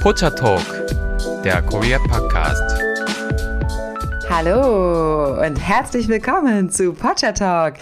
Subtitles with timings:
[0.00, 0.64] Pocha Talk,
[1.44, 2.80] der Korea Podcast.
[4.30, 7.74] Hallo und herzlich willkommen zu Pocha Talk,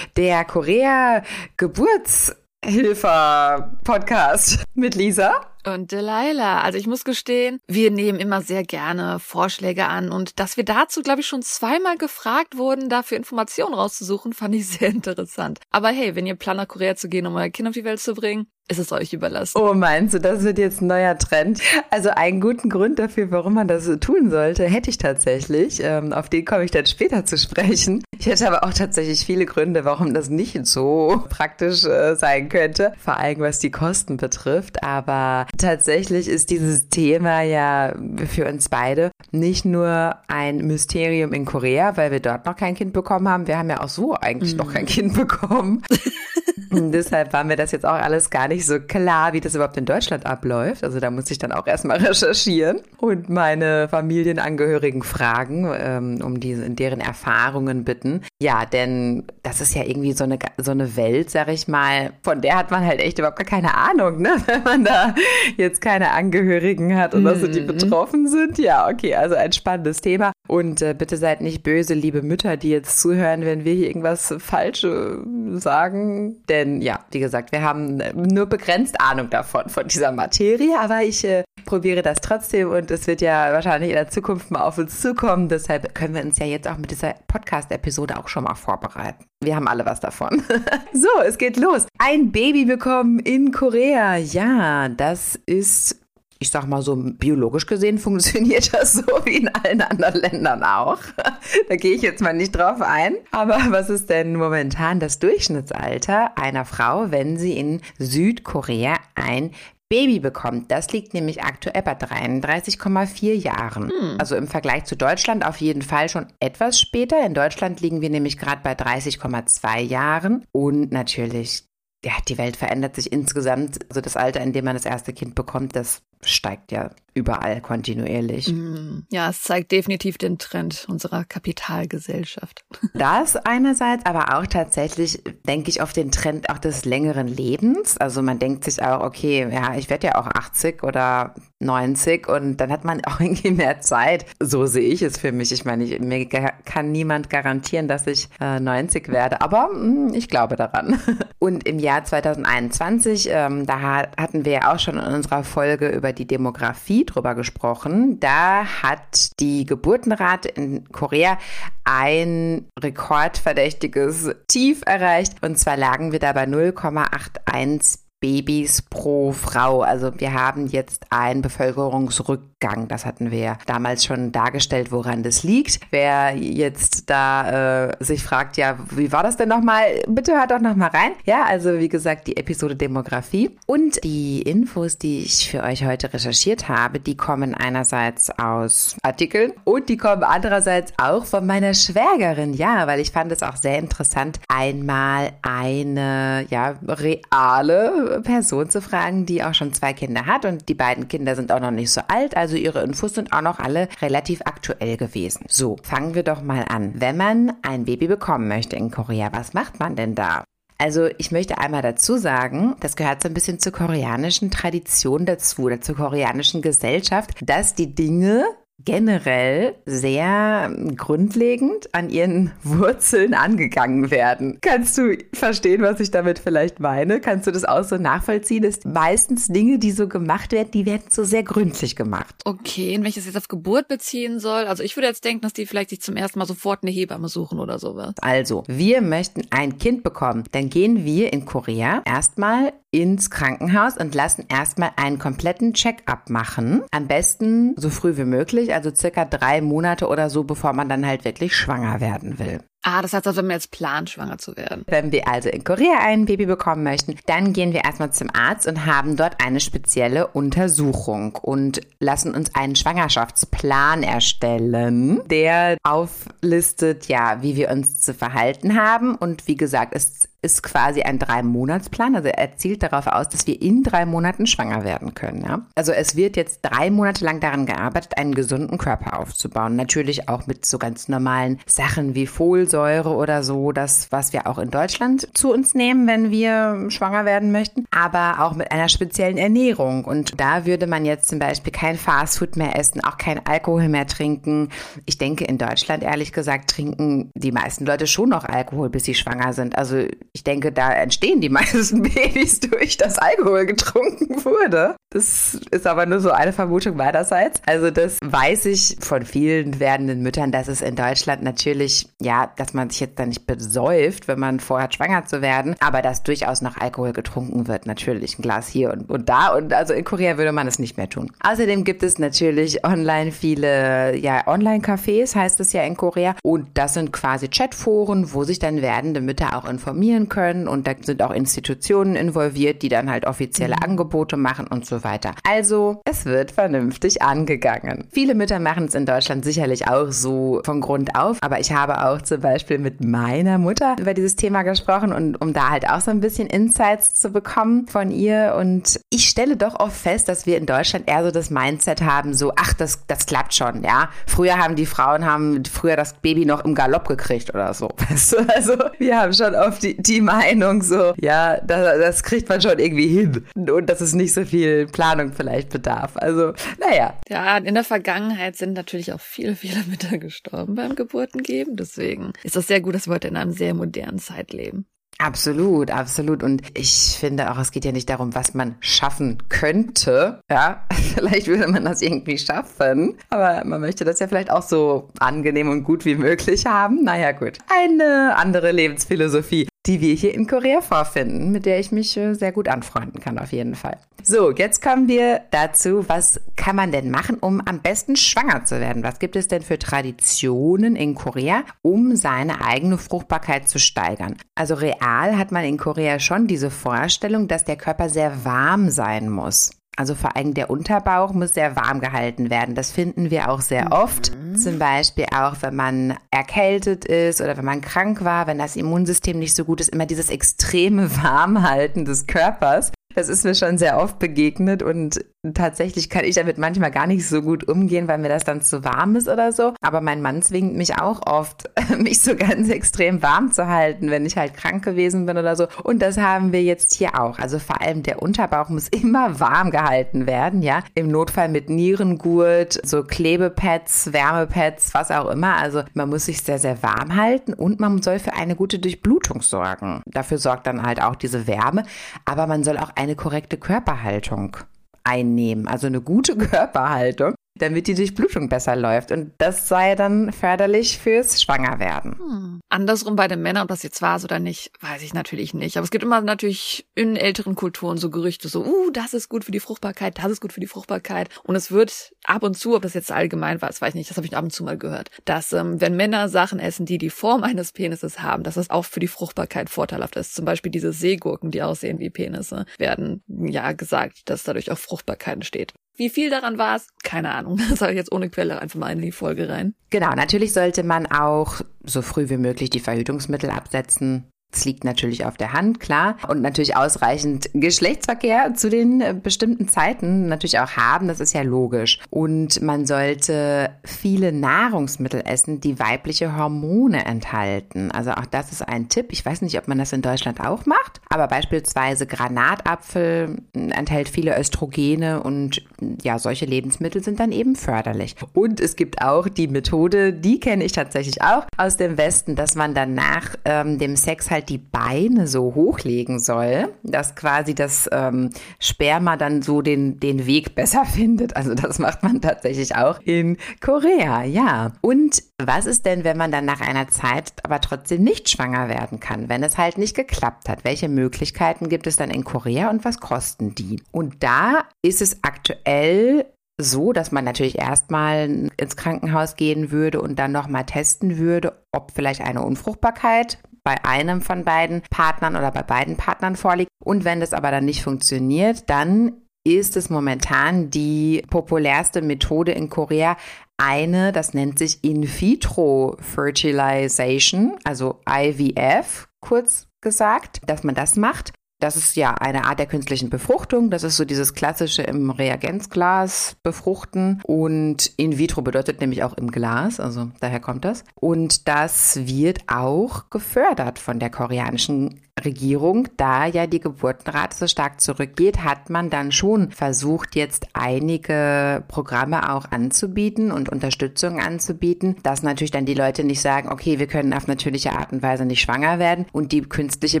[0.16, 1.22] der Korea
[1.58, 5.34] Geburtshilfer Podcast mit Lisa
[5.66, 6.62] und Delilah.
[6.62, 11.02] Also ich muss gestehen, wir nehmen immer sehr gerne Vorschläge an und dass wir dazu,
[11.02, 15.60] glaube ich, schon zweimal gefragt wurden, dafür Informationen rauszusuchen, fand ich sehr interessant.
[15.70, 18.00] Aber hey, wenn ihr plant nach Korea zu gehen, um euer Kind auf die Welt
[18.00, 19.58] zu bringen, ist es euch überlassen.
[19.60, 21.60] Oh, meinst du, das wird jetzt ein neuer Trend?
[21.90, 25.80] Also einen guten Grund dafür, warum man das tun sollte, hätte ich tatsächlich.
[25.82, 28.02] Ähm, auf den komme ich dann später zu sprechen.
[28.18, 32.92] Ich hätte aber auch tatsächlich viele Gründe, warum das nicht so praktisch äh, sein könnte,
[32.98, 34.82] vor allem was die Kosten betrifft.
[34.82, 37.94] Aber tatsächlich ist dieses Thema ja
[38.28, 42.92] für uns beide nicht nur ein Mysterium in Korea, weil wir dort noch kein Kind
[42.92, 43.46] bekommen haben.
[43.46, 44.58] Wir haben ja auch so eigentlich mm.
[44.58, 45.82] noch kein Kind bekommen.
[46.72, 49.84] deshalb war mir das jetzt auch alles gar nicht so klar, wie das überhaupt in
[49.84, 50.84] Deutschland abläuft.
[50.84, 56.68] Also da muss ich dann auch erstmal recherchieren und meine Familienangehörigen fragen, ähm, um diese,
[56.70, 58.22] deren Erfahrungen bitten.
[58.40, 62.40] Ja, denn das ist ja irgendwie so eine, so eine Welt, sag ich mal, von
[62.40, 64.36] der hat man halt echt überhaupt gar keine Ahnung, ne?
[64.46, 65.14] Wenn man da
[65.56, 67.66] jetzt keine Angehörigen hat oder so, die mhm.
[67.68, 68.58] betroffen sind.
[68.58, 70.32] Ja, okay, also ein spannendes Thema.
[70.48, 74.34] Und äh, bitte seid nicht böse, liebe Mütter, die jetzt zuhören, wenn wir hier irgendwas
[74.38, 76.42] Falsche sagen.
[76.48, 80.78] Denn ja, wie gesagt, wir haben nur begrenzt Ahnung davon, von dieser Materie.
[80.78, 84.62] Aber ich äh, probiere das trotzdem und es wird ja wahrscheinlich in der Zukunft mal
[84.62, 85.48] auf uns zukommen.
[85.48, 89.24] Deshalb können wir uns ja jetzt auch mit dieser Podcast-Episode auch schon mal vorbereiten.
[89.42, 90.42] Wir haben alle was davon.
[90.92, 91.86] so, es geht los.
[91.98, 94.16] Ein Baby bekommen in Korea.
[94.16, 96.01] Ja, das ist
[96.42, 100.98] ich sag mal so, biologisch gesehen funktioniert das so wie in allen anderen Ländern auch.
[101.68, 103.16] da gehe ich jetzt mal nicht drauf ein.
[103.30, 109.52] Aber was ist denn momentan das Durchschnittsalter einer Frau, wenn sie in Südkorea ein
[109.92, 110.70] Baby bekommt.
[110.70, 113.90] Das liegt nämlich aktuell bei 33,4 Jahren.
[113.90, 114.16] Hm.
[114.18, 117.22] Also im Vergleich zu Deutschland auf jeden Fall schon etwas später.
[117.26, 120.46] In Deutschland liegen wir nämlich gerade bei 30,2 Jahren.
[120.50, 121.64] Und natürlich,
[122.02, 123.80] ja, die Welt verändert sich insgesamt.
[123.90, 128.52] Also das Alter, in dem man das erste Kind bekommt, das steigt ja überall kontinuierlich.
[128.52, 132.64] Mm, ja, es zeigt definitiv den Trend unserer Kapitalgesellschaft.
[132.94, 137.96] Das einerseits, aber auch tatsächlich denke ich auf den Trend auch des längeren Lebens.
[137.96, 142.58] Also man denkt sich auch, okay, ja, ich werde ja auch 80 oder 90 und
[142.58, 144.26] dann hat man auch irgendwie mehr Zeit.
[144.40, 145.52] So sehe ich es für mich.
[145.52, 146.26] Ich meine, ich, mir
[146.64, 151.00] kann niemand garantieren, dass ich äh, 90 werde, aber mh, hm, ich glaube daran.
[151.38, 153.80] Und im Jahr 2021, ähm, da
[154.16, 158.20] hatten wir ja auch schon in unserer Folge über die Demografie drüber gesprochen.
[158.20, 161.38] Da hat die Geburtenrate in Korea
[161.84, 165.42] ein rekordverdächtiges Tief erreicht.
[165.42, 169.82] Und zwar lagen wir da bei 0,81 Babys pro Frau.
[169.82, 172.86] Also wir haben jetzt einen Bevölkerungsrückgang.
[172.86, 175.80] Das hatten wir damals schon dargestellt, woran das liegt.
[175.90, 179.82] Wer jetzt da äh, sich fragt, ja, wie war das denn nochmal?
[180.06, 181.12] Bitte hört doch nochmal rein.
[181.24, 186.14] Ja, also wie gesagt, die Episode Demografie und die Infos, die ich für euch heute
[186.14, 192.54] recherchiert habe, die kommen einerseits aus Artikeln und die kommen andererseits auch von meiner Schwägerin.
[192.54, 199.26] Ja, weil ich fand es auch sehr interessant, einmal eine, ja, reale Person zu fragen,
[199.26, 202.02] die auch schon zwei Kinder hat und die beiden Kinder sind auch noch nicht so
[202.08, 205.44] alt, also ihre Infos sind auch noch alle relativ aktuell gewesen.
[205.48, 206.92] So, fangen wir doch mal an.
[206.94, 210.44] Wenn man ein Baby bekommen möchte in Korea, was macht man denn da?
[210.78, 215.62] Also ich möchte einmal dazu sagen, das gehört so ein bisschen zur koreanischen Tradition dazu
[215.62, 218.44] oder zur koreanischen Gesellschaft, dass die Dinge
[218.84, 224.58] generell sehr grundlegend an ihren Wurzeln angegangen werden.
[224.60, 227.20] Kannst du verstehen, was ich damit vielleicht meine?
[227.20, 228.62] Kannst du das auch so nachvollziehen?
[228.62, 232.34] Dass meistens Dinge, die so gemacht werden, die werden so sehr gründlich gemacht.
[232.44, 235.42] Okay, und wenn ich das jetzt auf Geburt beziehen soll, also ich würde jetzt denken,
[235.42, 238.14] dass die vielleicht sich zum ersten Mal sofort eine Hebamme suchen oder sowas.
[238.20, 240.44] Also, wir möchten ein Kind bekommen.
[240.52, 246.82] Dann gehen wir in Korea erstmal ins Krankenhaus und lassen erstmal einen kompletten Check-up machen.
[246.92, 251.06] Am besten so früh wie möglich, also circa drei Monate oder so, bevor man dann
[251.06, 252.60] halt wirklich schwanger werden will.
[252.82, 254.84] Ah, das heißt, also, wenn wir jetzt planen, schwanger zu werden.
[254.88, 258.66] Wenn wir also in Korea ein Baby bekommen möchten, dann gehen wir erstmal zum Arzt
[258.66, 267.40] und haben dort eine spezielle Untersuchung und lassen uns einen Schwangerschaftsplan erstellen, der auflistet, ja,
[267.42, 269.14] wie wir uns zu verhalten haben.
[269.14, 272.16] Und wie gesagt, es ist quasi ein Drei-Monats-Plan.
[272.16, 275.44] Also er zielt darauf aus, dass wir in drei Monaten schwanger werden können.
[275.44, 275.64] Ja?
[275.76, 279.76] Also es wird jetzt drei Monate lang daran gearbeitet, einen gesunden Körper aufzubauen.
[279.76, 284.46] Natürlich auch mit so ganz normalen Sachen wie Folsäure Folsäure oder so, das, was wir
[284.46, 288.88] auch in Deutschland zu uns nehmen, wenn wir schwanger werden möchten, aber auch mit einer
[288.88, 290.06] speziellen Ernährung.
[290.06, 294.06] Und da würde man jetzt zum Beispiel kein Fastfood mehr essen, auch kein Alkohol mehr
[294.06, 294.70] trinken.
[295.04, 299.14] Ich denke, in Deutschland, ehrlich gesagt, trinken die meisten Leute schon noch Alkohol, bis sie
[299.14, 299.76] schwanger sind.
[299.76, 304.96] Also ich denke, da entstehen die meisten Babys durch, dass Alkohol getrunken wurde.
[305.12, 307.60] Das ist aber nur so eine Vermutung meinerseits.
[307.66, 312.74] Also das weiß ich von vielen werdenden Müttern, dass es in Deutschland natürlich, ja, dass
[312.74, 316.62] man sich jetzt da nicht besäuft, wenn man vorhat, schwanger zu werden, aber dass durchaus
[316.62, 317.86] noch Alkohol getrunken wird.
[317.86, 319.52] Natürlich ein Glas hier und, und da.
[319.56, 321.32] Und also in Korea würde man es nicht mehr tun.
[321.42, 326.36] Außerdem gibt es natürlich online viele, ja, Online-Cafés heißt es ja in Korea.
[326.44, 330.68] Und das sind quasi Chatforen, wo sich dann werdende Mütter auch informieren können.
[330.68, 333.90] Und da sind auch Institutionen involviert, die dann halt offizielle mhm.
[333.90, 335.34] Angebote machen und so weiter.
[335.42, 338.04] Also es wird vernünftig angegangen.
[338.12, 342.06] Viele Mütter machen es in Deutschland sicherlich auch so von Grund auf, aber ich habe
[342.06, 346.00] auch zum Beispiel mit meiner Mutter über dieses Thema gesprochen und um da halt auch
[346.00, 348.54] so ein bisschen Insights zu bekommen von ihr.
[348.58, 352.34] Und ich stelle doch oft fest, dass wir in Deutschland eher so das Mindset haben,
[352.34, 354.10] so, ach, das, das klappt schon, ja.
[354.26, 357.88] Früher haben die Frauen haben früher das Baby noch im Galopp gekriegt oder so.
[358.08, 358.38] Weißt du?
[358.48, 362.78] Also wir haben schon oft die, die Meinung so, ja, das, das kriegt man schon
[362.78, 363.44] irgendwie hin.
[363.54, 366.12] Und dass es nicht so viel Planung vielleicht bedarf.
[366.16, 367.14] Also, naja.
[367.28, 371.76] Ja, in der Vergangenheit sind natürlich auch viele, viele Mütter gestorben beim Geburten geben.
[371.76, 374.86] Deswegen ist das sehr gut, dass wir heute in einem sehr modernen Zeit leben.
[375.18, 376.42] Absolut, absolut.
[376.42, 380.40] Und ich finde auch, es geht ja nicht darum, was man schaffen könnte.
[380.50, 380.84] Ja,
[381.14, 383.16] vielleicht würde man das irgendwie schaffen.
[383.30, 387.04] Aber man möchte das ja vielleicht auch so angenehm und gut wie möglich haben.
[387.04, 387.58] Naja, gut.
[387.68, 392.52] Eine andere Lebensphilosophie die wir hier in Korea vorfinden, mit der ich mich äh, sehr
[392.52, 393.98] gut anfreunden kann, auf jeden Fall.
[394.22, 398.78] So, jetzt kommen wir dazu, was kann man denn machen, um am besten schwanger zu
[398.78, 399.02] werden?
[399.02, 404.36] Was gibt es denn für Traditionen in Korea, um seine eigene Fruchtbarkeit zu steigern?
[404.54, 409.28] Also real hat man in Korea schon diese Vorstellung, dass der Körper sehr warm sein
[409.28, 409.70] muss.
[409.96, 412.74] Also vor allem der Unterbauch muss sehr warm gehalten werden.
[412.74, 413.92] Das finden wir auch sehr mhm.
[413.92, 414.32] oft.
[414.56, 419.38] Zum Beispiel auch, wenn man erkältet ist oder wenn man krank war, wenn das Immunsystem
[419.38, 422.92] nicht so gut ist, immer dieses extreme Warmhalten des Körpers.
[423.14, 425.24] Das ist mir schon sehr oft begegnet und
[425.54, 428.84] tatsächlich kann ich damit manchmal gar nicht so gut umgehen, weil mir das dann zu
[428.84, 429.74] warm ist oder so.
[429.80, 431.68] Aber mein Mann zwingt mich auch oft,
[431.98, 435.66] mich so ganz extrem warm zu halten, wenn ich halt krank gewesen bin oder so.
[435.82, 437.38] Und das haben wir jetzt hier auch.
[437.38, 440.80] Also vor allem der Unterbauch muss immer warm gehalten werden, ja.
[440.94, 445.56] Im Notfall mit Nierengurt, so Klebepads, Wärmepads, was auch immer.
[445.56, 449.42] Also man muss sich sehr, sehr warm halten und man soll für eine gute Durchblutung
[449.42, 450.02] sorgen.
[450.06, 451.82] Dafür sorgt dann halt auch diese Wärme.
[452.24, 454.56] Aber man soll auch eine korrekte Körperhaltung
[455.02, 459.12] einnehmen, also eine gute Körperhaltung damit die Durchblutung besser läuft.
[459.12, 462.18] Und das sei dann förderlich fürs Schwangerwerden.
[462.18, 462.60] Hm.
[462.68, 465.76] Andersrum bei den Männern, ob das jetzt war oder nicht, weiß ich natürlich nicht.
[465.76, 469.44] Aber es gibt immer natürlich in älteren Kulturen so Gerüchte, so, uh, das ist gut
[469.44, 471.28] für die Fruchtbarkeit, das ist gut für die Fruchtbarkeit.
[471.44, 474.10] Und es wird ab und zu, ob das jetzt allgemein war, das weiß ich nicht,
[474.10, 476.98] das habe ich ab und zu mal gehört, dass ähm, wenn Männer Sachen essen, die
[476.98, 480.34] die Form eines Penises haben, dass das auch für die Fruchtbarkeit vorteilhaft ist.
[480.34, 485.34] Zum Beispiel diese Seegurken, die aussehen wie Penisse, werden ja gesagt, dass dadurch auch Fruchtbarkeit
[485.34, 485.74] entsteht.
[485.96, 486.88] Wie viel daran war es?
[487.02, 487.58] Keine Ahnung.
[487.70, 489.74] Das sage ich jetzt ohne Quelle einfach mal in die Folge rein.
[489.90, 494.31] Genau, natürlich sollte man auch so früh wie möglich die Verhütungsmittel absetzen.
[494.54, 496.16] Es liegt natürlich auf der Hand, klar.
[496.28, 501.08] Und natürlich ausreichend Geschlechtsverkehr zu den äh, bestimmten Zeiten natürlich auch haben.
[501.08, 501.98] Das ist ja logisch.
[502.10, 507.90] Und man sollte viele Nahrungsmittel essen, die weibliche Hormone enthalten.
[507.90, 509.06] Also auch das ist ein Tipp.
[509.10, 514.38] Ich weiß nicht, ob man das in Deutschland auch macht, aber beispielsweise Granatapfel enthält viele
[514.38, 515.62] Östrogene und
[516.02, 518.16] ja, solche Lebensmittel sind dann eben förderlich.
[518.34, 522.54] Und es gibt auch die Methode, die kenne ich tatsächlich auch aus dem Westen, dass
[522.54, 527.54] man dann nach ähm, dem Sex halt halt die Beine so hochlegen soll, dass quasi
[527.54, 531.36] das ähm, Sperma dann so den, den Weg besser findet.
[531.36, 534.72] Also das macht man tatsächlich auch in Korea, ja.
[534.80, 539.00] Und was ist denn, wenn man dann nach einer Zeit aber trotzdem nicht schwanger werden
[539.00, 540.64] kann, wenn es halt nicht geklappt hat?
[540.64, 543.82] Welche Möglichkeiten gibt es dann in Korea und was kosten die?
[543.90, 546.26] Und da ist es aktuell
[546.60, 551.92] so, dass man natürlich erstmal ins Krankenhaus gehen würde und dann nochmal testen würde, ob
[551.92, 556.70] vielleicht eine Unfruchtbarkeit bei einem von beiden Partnern oder bei beiden Partnern vorliegt.
[556.82, 562.68] Und wenn das aber dann nicht funktioniert, dann ist es momentan die populärste Methode in
[562.68, 563.16] Korea
[563.56, 571.32] eine, das nennt sich In vitro Fertilization, also IVF kurz gesagt, dass man das macht.
[571.62, 573.70] Das ist ja eine Art der künstlichen Befruchtung.
[573.70, 577.20] Das ist so dieses klassische im Reagenzglas befruchten.
[577.24, 580.84] Und in vitro bedeutet nämlich auch im Glas, also daher kommt das.
[580.94, 587.80] Und das wird auch gefördert von der koreanischen Regierung, da ja die Geburtenrate so stark
[587.80, 595.22] zurückgeht, hat man dann schon versucht, jetzt einige Programme auch anzubieten und Unterstützung anzubieten, dass
[595.22, 598.40] natürlich dann die Leute nicht sagen, okay, wir können auf natürliche Art und Weise nicht
[598.40, 600.00] schwanger werden und die künstliche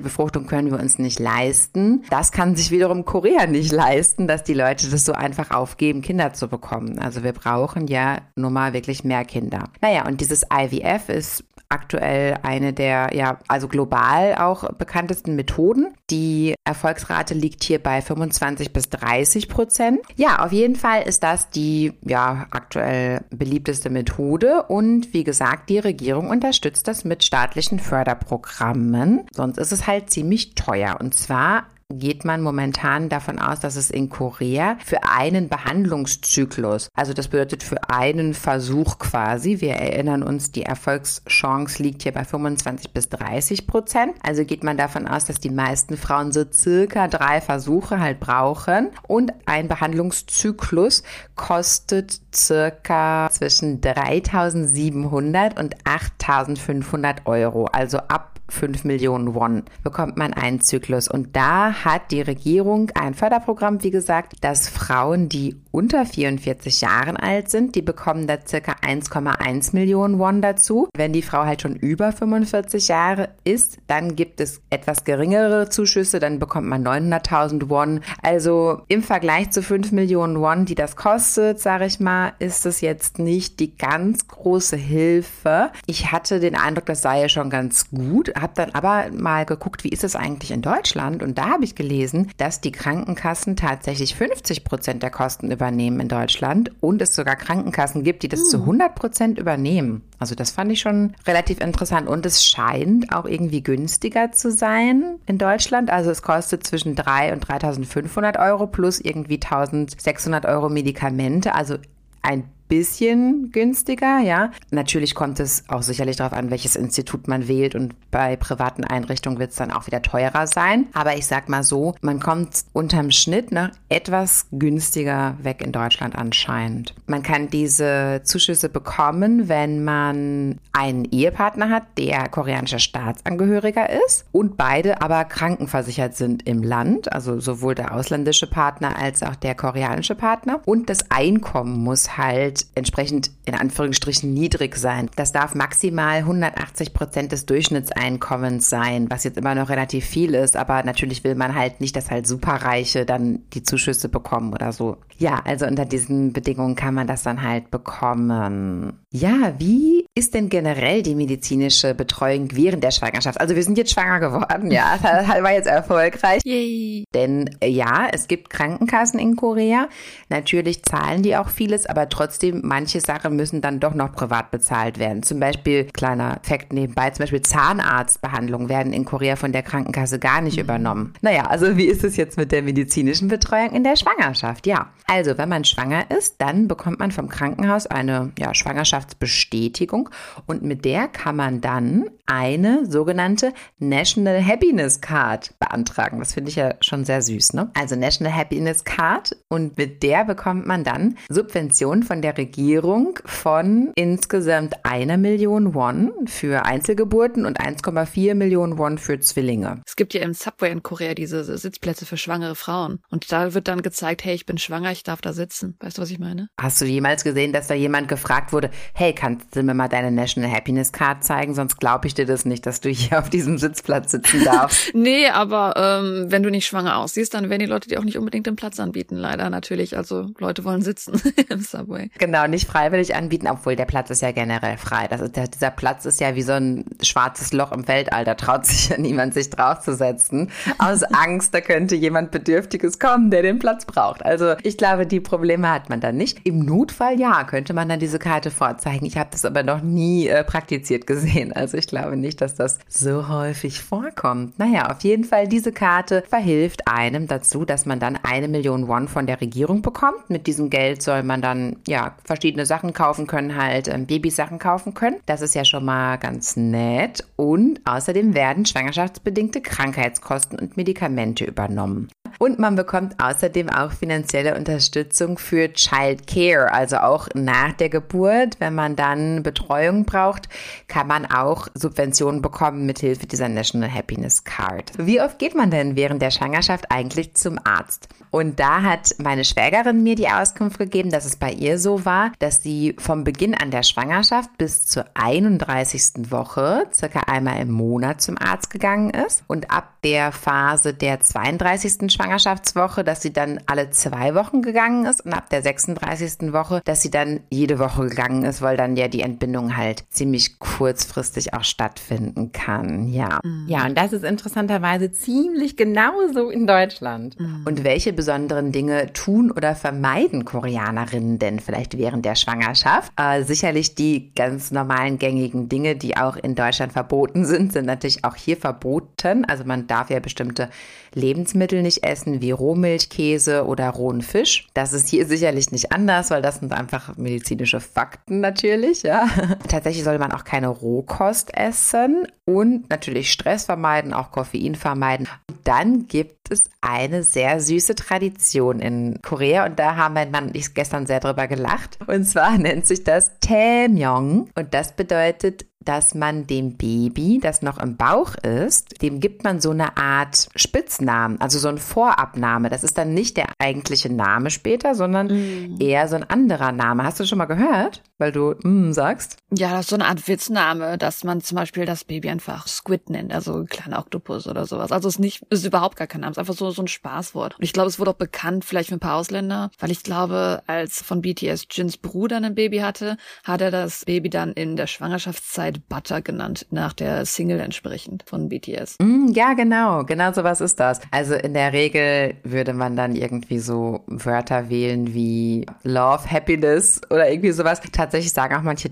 [0.00, 2.04] Befruchtung können wir uns nicht leisten.
[2.10, 6.32] Das kann sich wiederum Korea nicht leisten, dass die Leute das so einfach aufgeben, Kinder
[6.32, 6.98] zu bekommen.
[6.98, 9.68] Also wir brauchen ja nun mal wirklich mehr Kinder.
[9.80, 15.94] Naja, und dieses IVF ist aktuell eine der, ja, also global auch bekanntesten Methoden.
[16.10, 20.00] Die Erfolgsrate liegt hier bei 25 bis 30 Prozent.
[20.16, 25.78] Ja, auf jeden Fall ist das die, ja, aktuell beliebteste Methode und wie gesagt, die
[25.78, 29.26] Regierung unterstützt das mit staatlichen Förderprogrammen.
[29.32, 31.64] Sonst ist es halt ziemlich teuer und zwar
[31.98, 37.62] geht man momentan davon aus, dass es in Korea für einen Behandlungszyklus, also das bedeutet
[37.62, 43.66] für einen Versuch quasi, wir erinnern uns, die Erfolgschance liegt hier bei 25 bis 30
[43.66, 44.14] Prozent.
[44.22, 48.90] Also geht man davon aus, dass die meisten Frauen so circa drei Versuche halt brauchen
[49.06, 51.02] und ein Behandlungszyklus
[51.36, 60.60] kostet circa zwischen 3700 und 8500 Euro, also ab 5 Millionen Won bekommt man einen
[60.60, 61.08] Zyklus.
[61.08, 67.16] Und da hat die Regierung ein Förderprogramm, wie gesagt, dass Frauen, die unter 44 Jahren
[67.16, 70.88] alt sind, die bekommen da circa 1,1 Millionen Won dazu.
[70.94, 76.20] Wenn die Frau halt schon über 45 Jahre ist, dann gibt es etwas geringere Zuschüsse,
[76.20, 78.00] dann bekommt man 900.000 Won.
[78.22, 82.82] Also im Vergleich zu 5 Millionen Won, die das kostet, sage ich mal, ist es
[82.82, 85.70] jetzt nicht die ganz große Hilfe.
[85.86, 89.84] Ich hatte den Eindruck, das sei ja schon ganz gut, habe dann aber mal geguckt,
[89.84, 91.22] wie ist es eigentlich in Deutschland?
[91.22, 95.61] Und da habe ich gelesen, dass die Krankenkassen tatsächlich 50 Prozent der Kosten übernehmen
[96.00, 98.48] in Deutschland und es sogar Krankenkassen gibt, die das hm.
[98.48, 100.02] zu 100 Prozent übernehmen.
[100.18, 105.18] Also das fand ich schon relativ interessant und es scheint auch irgendwie günstiger zu sein
[105.26, 105.90] in Deutschland.
[105.90, 111.54] Also es kostet zwischen 3 und 3.500 Euro plus irgendwie 1.600 Euro Medikamente.
[111.54, 111.76] Also
[112.22, 114.50] ein bisschen günstiger, ja.
[114.70, 119.38] Natürlich kommt es auch sicherlich darauf an, welches Institut man wählt und bei privaten Einrichtungen
[119.38, 120.86] wird es dann auch wieder teurer sein.
[120.94, 126.16] Aber ich sag mal so, man kommt unterm Schnitt noch etwas günstiger weg in Deutschland
[126.16, 126.94] anscheinend.
[127.06, 134.56] Man kann diese Zuschüsse bekommen, wenn man einen Ehepartner hat, der koreanischer Staatsangehöriger ist und
[134.56, 140.14] beide aber krankenversichert sind im Land, also sowohl der ausländische Partner als auch der koreanische
[140.14, 140.62] Partner.
[140.64, 145.10] Und das Einkommen muss halt entsprechend in Anführungsstrichen niedrig sein.
[145.16, 150.56] Das darf maximal 180 Prozent des Durchschnittseinkommens sein, was jetzt immer noch relativ viel ist,
[150.56, 154.98] aber natürlich will man halt nicht, dass halt Superreiche dann die Zuschüsse bekommen oder so.
[155.18, 158.98] Ja, also unter diesen Bedingungen kann man das dann halt bekommen.
[159.12, 163.40] Ja, wie ist denn generell die medizinische Betreuung während der Schwangerschaft?
[163.40, 166.40] Also wir sind jetzt schwanger geworden, ja, das war jetzt erfolgreich.
[166.44, 167.04] Yay.
[167.14, 169.88] Denn ja, es gibt Krankenkassen in Korea.
[170.28, 174.98] Natürlich zahlen die auch vieles, aber trotzdem manche Sachen müssen dann doch noch privat bezahlt
[174.98, 175.22] werden.
[175.22, 180.40] Zum Beispiel, kleiner Fakt nebenbei, zum Beispiel Zahnarztbehandlungen werden in Korea von der Krankenkasse gar
[180.40, 180.64] nicht mhm.
[180.64, 181.14] übernommen.
[181.20, 184.66] Naja, also wie ist es jetzt mit der medizinischen Betreuung in der Schwangerschaft?
[184.66, 190.08] Ja, also wenn man schwanger ist, dann bekommt man vom Krankenhaus eine ja, Schwangerschaftsbestätigung
[190.46, 196.18] und mit der kann man dann eine sogenannte National Happiness Card beantragen.
[196.18, 197.70] Das finde ich ja schon sehr süß, ne?
[197.74, 203.92] Also National Happiness Card und mit der bekommt man dann Subventionen von der Regierung von
[203.94, 209.82] insgesamt einer Million Won für Einzelgeburten und 1,4 Millionen Won für Zwillinge.
[209.86, 213.68] Es gibt ja im Subway in Korea diese Sitzplätze für schwangere Frauen und da wird
[213.68, 215.76] dann gezeigt, hey, ich bin schwanger, ich darf da sitzen.
[215.80, 216.48] Weißt du, was ich meine?
[216.60, 220.10] Hast du jemals gesehen, dass da jemand gefragt wurde, hey, kannst du mir mal deine
[220.10, 223.58] National Happiness Card zeigen, sonst glaube ich dir das nicht, dass du hier auf diesem
[223.58, 224.90] Sitzplatz sitzen darfst.
[224.94, 228.18] nee, aber ähm, wenn du nicht schwanger aussiehst, dann werden die Leute dir auch nicht
[228.18, 229.96] unbedingt den Platz anbieten, leider natürlich.
[229.96, 232.10] Also Leute wollen sitzen im Subway.
[232.22, 235.08] Genau, nicht freiwillig anbieten, obwohl der Platz ist ja generell frei.
[235.08, 238.24] Das ist, der, dieser Platz ist ja wie so ein schwarzes Loch im Weltall.
[238.24, 240.48] Da traut sich ja niemand, sich draufzusetzen.
[240.78, 244.24] Aus Angst, da könnte jemand Bedürftiges kommen, der den Platz braucht.
[244.24, 246.46] Also ich glaube, die Probleme hat man dann nicht.
[246.46, 249.04] Im Notfall ja, könnte man dann diese Karte vorzeigen.
[249.04, 251.52] Ich habe das aber noch noch nie äh, praktiziert gesehen.
[251.52, 254.58] Also ich glaube nicht, dass das so häufig vorkommt.
[254.58, 259.08] Naja, auf jeden Fall, diese Karte verhilft einem dazu, dass man dann eine Million Won
[259.08, 260.28] von der Regierung bekommt.
[260.28, 264.94] Mit diesem Geld soll man dann ja verschiedene Sachen kaufen können, halt ähm, Babysachen kaufen
[264.94, 265.16] können.
[265.26, 267.24] Das ist ja schon mal ganz nett.
[267.36, 272.08] Und außerdem werden schwangerschaftsbedingte Krankheitskosten und Medikamente übernommen.
[272.38, 278.56] Und man bekommt außerdem auch finanzielle Unterstützung für Child Care, also auch nach der Geburt.
[278.58, 280.48] Wenn man dann Betreuung braucht,
[280.88, 284.92] kann man auch Subventionen bekommen mit Hilfe dieser National Happiness Card.
[284.98, 288.08] Wie oft geht man denn während der Schwangerschaft eigentlich zum Arzt?
[288.32, 292.32] Und da hat meine Schwägerin mir die Auskunft gegeben, dass es bei ihr so war,
[292.38, 296.30] dass sie vom Beginn an der Schwangerschaft bis zur 31.
[296.30, 302.10] Woche circa einmal im Monat zum Arzt gegangen ist und ab der Phase der 32.
[302.22, 306.52] Schwangerschaftswoche, dass sie dann alle zwei Wochen gegangen ist und ab der 36.
[306.52, 310.58] Woche, dass sie dann jede Woche gegangen ist, weil dann ja die Entbindung halt ziemlich
[310.60, 313.08] kurzfristig auch stattfinden kann.
[313.08, 313.40] Ja.
[313.42, 313.66] Mhm.
[313.66, 317.38] Ja, und das ist interessanterweise ziemlich genauso in Deutschland.
[317.40, 317.62] Mhm.
[317.64, 323.12] Und welche besonderen Dinge tun oder vermeiden Koreanerinnen denn vielleicht während der Schwangerschaft?
[323.16, 328.24] Äh, sicherlich die ganz normalen gängigen Dinge, die auch in Deutschland verboten sind, sind natürlich
[328.24, 329.44] auch hier verboten.
[329.44, 330.68] Also man darf ja bestimmte
[331.14, 334.68] Lebensmittel nicht essen, wie Rohmilchkäse oder rohen Fisch.
[334.74, 339.26] Das ist hier sicherlich nicht anders, weil das sind einfach medizinische Fakten natürlich, ja.
[339.68, 345.28] Tatsächlich soll man auch keine Rohkost essen und natürlich Stress vermeiden, auch Koffein vermeiden.
[345.48, 350.48] Und dann gibt es eine sehr süße Tradition in Korea und da haben mein Mann
[350.48, 351.98] und ich gestern sehr drüber gelacht.
[352.06, 357.78] Und zwar nennt sich das Taemyeong und das bedeutet dass man dem Baby, das noch
[357.78, 362.70] im Bauch ist, dem gibt man so eine Art Spitznamen, also so ein Vorabname.
[362.70, 365.80] Das ist dann nicht der eigentliche Name später, sondern mm.
[365.80, 367.04] eher so ein anderer Name.
[367.04, 368.02] Hast du schon mal gehört?
[368.18, 369.38] Weil du mm, sagst?
[369.54, 373.10] Ja, das ist so eine Art Witzname, dass man zum Beispiel das Baby einfach Squid
[373.10, 374.92] nennt, also kleiner Oktopus oder sowas.
[374.92, 376.88] Also es ist nicht, ist überhaupt gar kein Name, es ist einfach so, so ein
[376.88, 377.58] Spaßwort.
[377.58, 380.62] Und ich glaube, es wurde auch bekannt, vielleicht für ein paar Ausländer, weil ich glaube,
[380.66, 384.86] als von BTS Jins Bruder ein Baby hatte, hat er das Baby dann in der
[384.86, 388.96] Schwangerschaftszeit Butter genannt, nach der Single entsprechend von BTS.
[389.00, 390.04] Mm, ja, genau.
[390.04, 391.00] Genau so was ist das.
[391.10, 397.30] Also in der Regel würde man dann irgendwie so Wörter wählen wie Love, Happiness oder
[397.30, 397.82] irgendwie sowas.
[397.92, 398.88] Tatsächlich sagen auch manche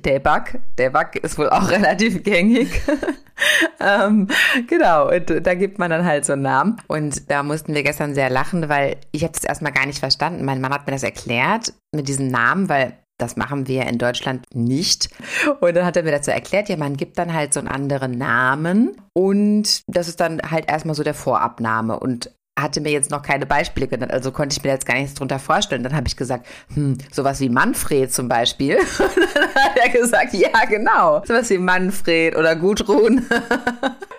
[0.52, 0.76] Debug.
[0.76, 2.80] Debug ist wohl auch relativ gängig.
[3.80, 4.28] ähm,
[4.66, 6.80] genau, und da gibt man dann halt so einen Namen.
[6.86, 10.44] Und da mussten wir gestern sehr lachen, weil ich habe das erstmal gar nicht verstanden.
[10.44, 14.44] Mein Mann hat mir das erklärt mit diesem Namen, weil das machen wir in Deutschland
[14.54, 15.10] nicht.
[15.60, 18.12] Und dann hat er mir dazu erklärt, ja, man gibt dann halt so einen anderen
[18.12, 22.00] Namen und das ist dann halt erstmal so der Vorabname.
[22.00, 25.14] Und hatte mir jetzt noch keine Beispiele genannt, also konnte ich mir jetzt gar nichts
[25.14, 25.82] drunter vorstellen.
[25.82, 28.76] Dann habe ich gesagt, hm, sowas wie Manfred zum Beispiel.
[28.98, 31.22] Und dann hat er gesagt, ja, genau.
[31.26, 33.26] Sowas wie Manfred oder Gudrun.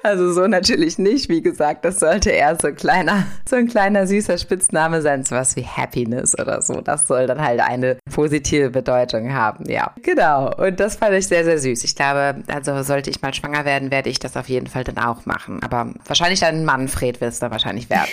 [0.03, 1.29] Also so natürlich nicht.
[1.29, 5.63] Wie gesagt, das sollte eher so kleiner, so ein kleiner süßer Spitzname sein, sowas wie
[5.63, 6.81] Happiness oder so.
[6.81, 9.69] Das soll dann halt eine positive Bedeutung haben.
[9.69, 10.53] Ja, genau.
[10.55, 11.83] Und das fand ich sehr, sehr süß.
[11.83, 14.97] Ich glaube, also sollte ich mal schwanger werden, werde ich das auf jeden Fall dann
[14.97, 15.61] auch machen.
[15.61, 18.09] Aber wahrscheinlich dann Manfred wird es dann wahrscheinlich werden.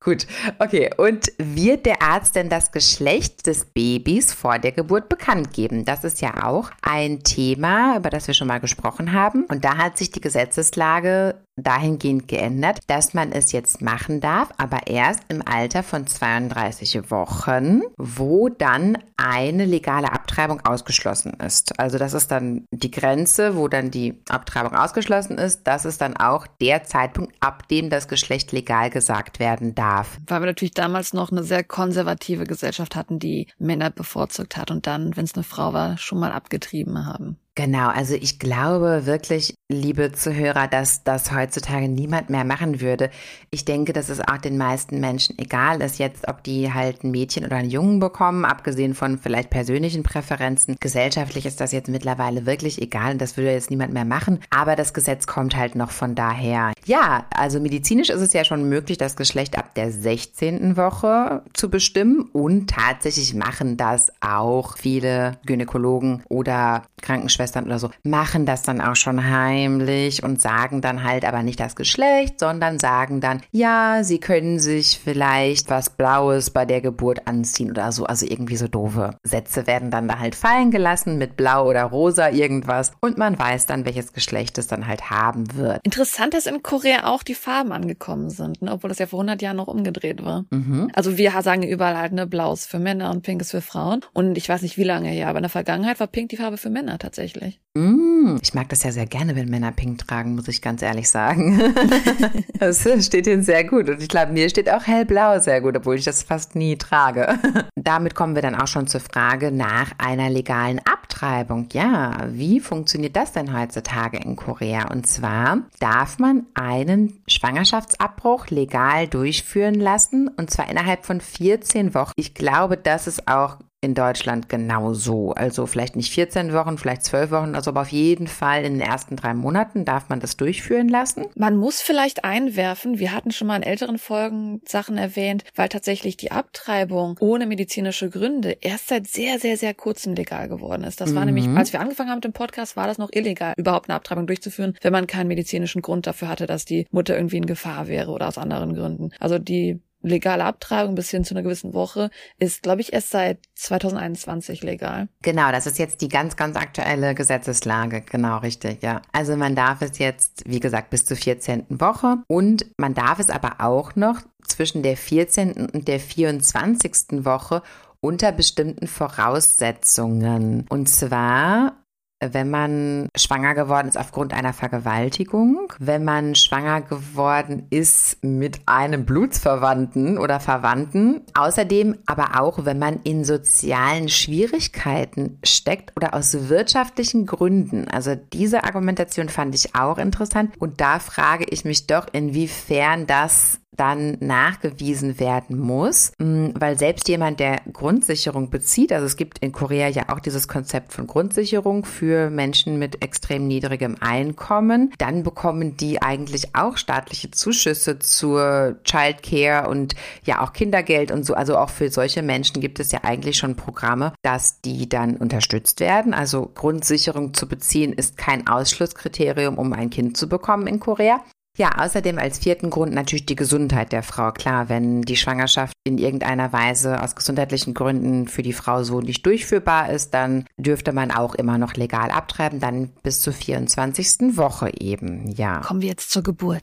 [0.00, 0.26] Gut,
[0.58, 0.90] okay.
[0.96, 5.84] Und wird der Arzt denn das Geschlecht des Babys vor der Geburt bekannt geben?
[5.84, 9.44] Das ist ja auch ein Thema, über das wir schon mal gesprochen haben.
[9.44, 14.86] Und da hat sich die Gesetzeslage dahingehend geändert, dass man es jetzt machen darf, aber
[14.86, 21.78] erst im Alter von 32 Wochen, wo dann eine legale Abtreibung ausgeschlossen ist.
[21.78, 25.64] Also das ist dann die Grenze, wo dann die Abtreibung ausgeschlossen ist.
[25.64, 30.18] Das ist dann auch der Zeitpunkt, ab dem das Geschlecht legal gesagt werden darf.
[30.26, 34.86] Weil wir natürlich damals noch eine sehr konservative Gesellschaft hatten, die Männer bevorzugt hat und
[34.86, 37.36] dann, wenn es eine Frau war, schon mal abgetrieben haben.
[37.56, 43.10] Genau, also ich glaube wirklich, liebe Zuhörer, dass das heutzutage niemand mehr machen würde.
[43.50, 47.10] Ich denke, dass es auch den meisten Menschen egal ist jetzt, ob die halt ein
[47.10, 50.76] Mädchen oder einen Jungen bekommen, abgesehen von vielleicht persönlichen Präferenzen.
[50.78, 54.40] Gesellschaftlich ist das jetzt mittlerweile wirklich egal und das würde jetzt niemand mehr machen.
[54.50, 56.72] Aber das Gesetz kommt halt noch von daher.
[56.86, 60.76] Ja, also medizinisch ist es ja schon möglich, das Geschlecht ab der 16.
[60.76, 67.90] Woche zu bestimmen und tatsächlich machen das auch viele Gynäkologen oder Krankenschwestern Krankenschwestern oder so
[68.02, 72.78] machen das dann auch schon heimlich und sagen dann halt aber nicht das Geschlecht, sondern
[72.78, 78.04] sagen dann, ja, sie können sich vielleicht was Blaues bei der Geburt anziehen oder so.
[78.04, 82.30] Also irgendwie so doofe Sätze werden dann da halt fallen gelassen mit Blau oder Rosa
[82.30, 85.80] irgendwas und man weiß dann, welches Geschlecht es dann halt haben wird.
[85.84, 88.72] Interessant, dass in Korea auch die Farben angekommen sind, ne?
[88.72, 90.44] obwohl das ja vor 100 Jahren noch umgedreht war.
[90.50, 90.90] Mhm.
[90.94, 94.00] Also wir sagen überall halt, ne, Blau ist für Männer und Pink ist für Frauen.
[94.12, 96.56] Und ich weiß nicht, wie lange her, aber in der Vergangenheit war Pink die Farbe
[96.56, 96.90] für Männer.
[96.90, 96.98] Männer
[97.30, 97.60] tatsächlich.
[97.74, 101.08] Mm, ich mag das ja sehr gerne, wenn Männer pink tragen, muss ich ganz ehrlich
[101.08, 101.74] sagen.
[102.58, 103.88] das steht ihnen sehr gut.
[103.88, 107.38] Und ich glaube, mir steht auch hellblau sehr gut, obwohl ich das fast nie trage.
[107.76, 111.68] Damit kommen wir dann auch schon zur Frage nach einer legalen Abtreibung.
[111.72, 114.90] Ja, wie funktioniert das denn heutzutage in Korea?
[114.90, 122.12] Und zwar darf man einen Schwangerschaftsabbruch legal durchführen lassen und zwar innerhalb von 14 Wochen.
[122.16, 125.32] Ich glaube, das ist auch in Deutschland genauso.
[125.32, 128.82] Also vielleicht nicht 14 Wochen, vielleicht 12 Wochen, also aber auf jeden Fall in den
[128.82, 131.26] ersten drei Monaten darf man das durchführen lassen.
[131.34, 136.18] Man muss vielleicht einwerfen, wir hatten schon mal in älteren Folgen Sachen erwähnt, weil tatsächlich
[136.18, 141.00] die Abtreibung ohne medizinische Gründe erst seit sehr, sehr, sehr kurzem legal geworden ist.
[141.00, 141.34] Das war mhm.
[141.34, 144.26] nämlich, als wir angefangen haben mit dem Podcast, war das noch illegal, überhaupt eine Abtreibung
[144.26, 148.10] durchzuführen, wenn man keinen medizinischen Grund dafür hatte, dass die Mutter irgendwie in Gefahr wäre
[148.10, 149.10] oder aus anderen Gründen.
[149.18, 153.38] Also die legale Abtreibung bis hin zu einer gewissen Woche ist, glaube ich, erst seit
[153.54, 155.08] 2021 legal.
[155.22, 158.02] Genau, das ist jetzt die ganz, ganz aktuelle Gesetzeslage.
[158.02, 159.02] Genau, richtig, ja.
[159.12, 161.66] Also man darf es jetzt, wie gesagt, bis zur 14.
[161.68, 165.70] Woche und man darf es aber auch noch zwischen der 14.
[165.72, 167.24] und der 24.
[167.24, 167.62] Woche
[168.00, 170.66] unter bestimmten Voraussetzungen.
[170.70, 171.76] Und zwar
[172.20, 179.04] wenn man schwanger geworden ist aufgrund einer Vergewaltigung, wenn man schwanger geworden ist mit einem
[179.04, 187.26] Blutsverwandten oder Verwandten, außerdem aber auch, wenn man in sozialen Schwierigkeiten steckt oder aus wirtschaftlichen
[187.26, 187.88] Gründen.
[187.88, 193.60] Also diese Argumentation fand ich auch interessant und da frage ich mich doch, inwiefern das
[193.80, 199.52] dann nachgewiesen werden muss, mm, weil selbst jemand, der Grundsicherung bezieht, also es gibt in
[199.52, 205.78] Korea ja auch dieses Konzept von Grundsicherung für Menschen mit extrem niedrigem Einkommen, dann bekommen
[205.78, 211.32] die eigentlich auch staatliche Zuschüsse zur Childcare und ja auch Kindergeld und so.
[211.32, 215.80] Also auch für solche Menschen gibt es ja eigentlich schon Programme, dass die dann unterstützt
[215.80, 216.12] werden.
[216.12, 221.24] Also Grundsicherung zu beziehen ist kein Ausschlusskriterium, um ein Kind zu bekommen in Korea.
[221.60, 224.32] Ja, außerdem als vierten Grund natürlich die Gesundheit der Frau.
[224.32, 229.26] Klar, wenn die Schwangerschaft in irgendeiner Weise aus gesundheitlichen Gründen für die Frau so nicht
[229.26, 234.38] durchführbar ist, dann dürfte man auch immer noch legal abtreiben, dann bis zur 24.
[234.38, 235.60] Woche eben, ja.
[235.60, 236.62] Kommen wir jetzt zur Geburt.